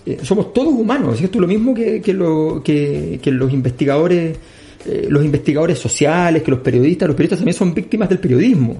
Eh, 0.04 0.18
somos 0.22 0.52
todos 0.52 0.72
humanos, 0.74 1.18
¿cierto? 1.18 1.38
Lo 1.40 1.46
mismo 1.46 1.72
que, 1.74 2.00
que, 2.00 2.12
lo- 2.12 2.60
que- 2.64 3.18
que 3.22 3.30
los 3.30 3.52
investigadores, 3.52 4.36
eh, 4.84 5.06
los 5.08 5.24
investigadores 5.24 5.78
sociales, 5.78 6.42
que 6.42 6.50
los 6.50 6.60
periodistas, 6.60 7.06
los 7.08 7.14
periodistas 7.16 7.38
también 7.38 7.56
son 7.56 7.72
víctimas 7.72 8.08
del 8.08 8.18
periodismo. 8.18 8.76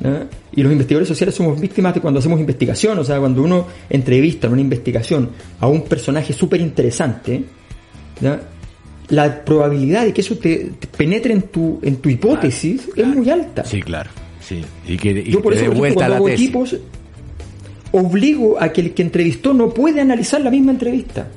¿no? 0.00 0.18
Y 0.54 0.62
los 0.62 0.70
investigadores 0.72 1.08
sociales 1.08 1.34
somos 1.34 1.60
víctimas 1.60 1.94
de 1.94 2.00
cuando 2.00 2.20
hacemos 2.20 2.38
investigación, 2.38 2.98
o 2.98 3.04
sea, 3.04 3.18
cuando 3.18 3.42
uno 3.42 3.66
entrevista 3.90 4.46
en 4.46 4.52
una 4.52 4.62
investigación 4.62 5.30
a 5.58 5.66
un 5.68 5.82
personaje 5.82 6.32
súper 6.32 6.60
interesante, 6.60 7.42
¿ya? 8.20 8.40
La 9.08 9.44
probabilidad 9.44 10.04
de 10.04 10.12
que 10.12 10.20
eso 10.20 10.36
te, 10.36 10.72
te 10.78 10.86
penetre 10.88 11.32
en 11.32 11.42
tu, 11.42 11.78
en 11.82 11.96
tu 11.96 12.08
hipótesis 12.08 12.88
es 12.96 13.06
muy 13.06 13.28
alta. 13.30 13.64
Sí, 13.64 13.80
claro. 13.80 14.10
Sí. 14.40 14.62
Y 14.86 14.96
que 14.96 15.10
y 15.10 15.30
Yo 15.30 15.42
por 15.42 15.52
eso, 15.54 15.64
por 15.66 15.74
ejemplo, 15.76 15.94
cuando 15.94 16.14
hago 16.16 16.28
equipos, 16.28 16.76
obligo 17.92 18.56
a 18.60 18.68
que 18.72 18.80
el 18.80 18.94
que 18.94 19.02
entrevistó 19.02 19.52
no 19.54 19.70
puede 19.70 20.00
analizar 20.00 20.40
la 20.40 20.50
misma 20.50 20.72
entrevista, 20.72 21.28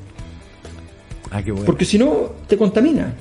Ah, 1.31 1.41
qué 1.43 1.51
bueno. 1.51 1.65
porque 1.65 1.85
si 1.85 1.97
no 1.97 2.31
te 2.47 2.57
contamina. 2.57 3.13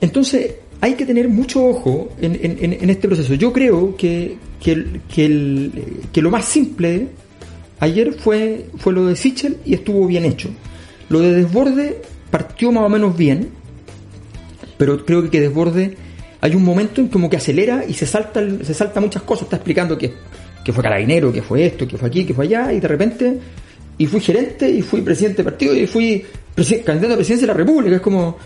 Entonces, 0.00 0.54
hay 0.80 0.94
que 0.94 1.04
tener 1.06 1.28
mucho 1.28 1.64
ojo 1.64 2.08
en, 2.20 2.34
en- 2.40 2.58
en- 2.60 2.72
en 2.82 2.90
este 2.90 3.08
proceso. 3.08 3.34
Yo 3.34 3.52
creo 3.52 3.96
que, 3.96 4.36
que, 4.60 4.72
el- 4.72 5.00
que 5.12 5.24
el- 5.26 5.72
que 6.12 6.22
lo 6.22 6.30
más 6.30 6.44
simple 6.44 7.08
ayer 7.80 8.12
fue, 8.12 8.66
fue 8.78 8.92
lo 8.92 9.06
de 9.06 9.16
Sichel 9.16 9.56
y 9.64 9.74
estuvo 9.74 10.06
bien 10.06 10.24
hecho. 10.24 10.50
Lo 11.08 11.20
de 11.20 11.34
Desborde 11.34 12.02
partió 12.30 12.72
más 12.72 12.84
o 12.84 12.88
menos 12.88 13.16
bien, 13.16 13.50
pero 14.76 15.04
creo 15.04 15.28
que, 15.30 15.40
Desborde 15.40 15.96
hay 16.40 16.54
un 16.54 16.64
momento 16.64 17.00
en 17.00 17.08
como 17.08 17.28
que 17.28 17.36
acelera 17.36 17.84
y 17.86 17.94
se 17.94 18.06
salta 18.06 18.40
se 18.62 18.74
salta 18.74 19.00
muchas 19.00 19.22
cosas, 19.22 19.44
está 19.44 19.56
explicando 19.56 19.98
que, 19.98 20.12
que 20.64 20.72
fue 20.72 20.82
carabinero, 20.82 21.32
que 21.32 21.42
fue 21.42 21.66
esto, 21.66 21.86
que 21.86 21.96
fue 21.98 22.08
aquí, 22.08 22.24
que 22.24 22.34
fue 22.34 22.44
allá, 22.44 22.72
y 22.72 22.80
de 22.80 22.88
repente, 22.88 23.38
y 23.98 24.06
fui 24.06 24.20
gerente, 24.20 24.70
y 24.70 24.82
fui 24.82 25.00
presidente 25.00 25.38
de 25.38 25.44
partido, 25.44 25.74
y 25.74 25.86
fui 25.86 26.24
candidato 26.84 27.14
a 27.14 27.16
presidencia 27.16 27.46
de 27.46 27.52
la 27.52 27.58
República, 27.58 27.96
es 27.96 28.02
como, 28.02 28.36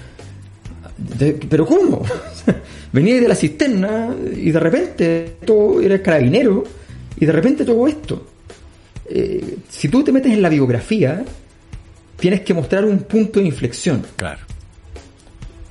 pero 1.49 1.66
¿cómo? 1.66 2.03
Venía 2.92 3.21
de 3.21 3.29
la 3.29 3.35
cisterna 3.35 4.14
y 4.37 4.51
de 4.51 4.61
repente 4.61 5.37
todo 5.45 5.81
era 5.81 6.03
carabinero 6.03 6.64
y 7.18 7.25
de 7.25 7.33
repente 7.33 7.64
todo 7.64 7.87
esto. 7.87 8.27
Eh, 9.09 9.57
si 9.68 9.88
tú 9.88 10.03
te 10.03 10.12
metes 10.12 10.33
en 10.33 10.42
la 10.42 10.49
biografía, 10.49 11.25
tienes 12.22 12.42
que 12.42 12.54
mostrar 12.54 12.85
un 12.85 13.00
punto 13.00 13.40
de 13.40 13.46
inflexión. 13.46 14.06
Claro. 14.14 14.38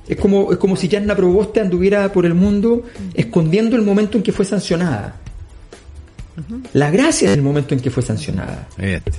Es 0.06 0.18
como, 0.18 0.52
es 0.52 0.58
como 0.58 0.76
si 0.76 0.86
Yanna 0.86 1.16
Proboste 1.16 1.60
anduviera 1.60 2.12
por 2.12 2.26
el 2.26 2.34
mundo 2.34 2.82
escondiendo 3.14 3.74
el 3.74 3.80
momento 3.80 4.18
en 4.18 4.22
que 4.22 4.32
fue 4.32 4.44
sancionada. 4.44 5.16
La 6.74 6.90
gracia 6.90 7.30
es 7.30 7.36
el 7.38 7.42
momento 7.42 7.72
en 7.72 7.80
que 7.80 7.90
fue 7.90 8.02
sancionada. 8.02 8.68
Este, 8.76 9.12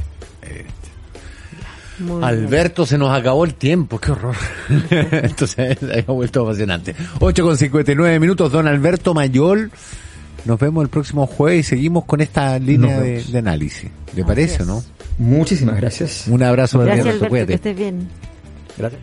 este. 0.44 0.64
Muy 1.98 2.20
bien. 2.20 2.24
Alberto, 2.24 2.86
se 2.86 3.00
nos 3.00 3.10
acabó 3.10 3.46
el 3.46 3.56
tiempo, 3.56 4.00
qué 4.00 4.12
horror. 4.12 4.36
Entonces, 4.92 5.80
ha 6.08 6.12
vuelto 6.12 6.44
apasionante. 6.44 6.96
8 7.20 7.44
con 7.44 7.58
59 7.58 8.20
minutos, 8.20 8.52
don 8.52 8.68
Alberto 8.68 9.16
Mayol. 9.16 9.72
Nos 10.46 10.60
vemos 10.60 10.84
el 10.84 10.90
próximo 10.90 11.26
jueves 11.26 11.68
y 11.68 11.70
seguimos 11.70 12.06
con 12.06 12.22
esta 12.22 12.60
línea 12.60 13.00
de, 13.00 13.24
análisis. 13.38 13.90
¿Le 14.16 14.24
parece 14.24 14.64
o 14.64 14.66
no? 14.66 14.84
Muchísimas 15.18 15.78
gracias. 15.78 16.28
Un 16.28 16.44
abrazo, 16.44 16.80
Gracias, 16.80 17.06
Alberto, 17.06 17.26
Alberto, 17.26 17.48
que 17.48 17.54
estés 17.54 17.78
bien. 17.78 18.08
Gracias. 18.78 19.02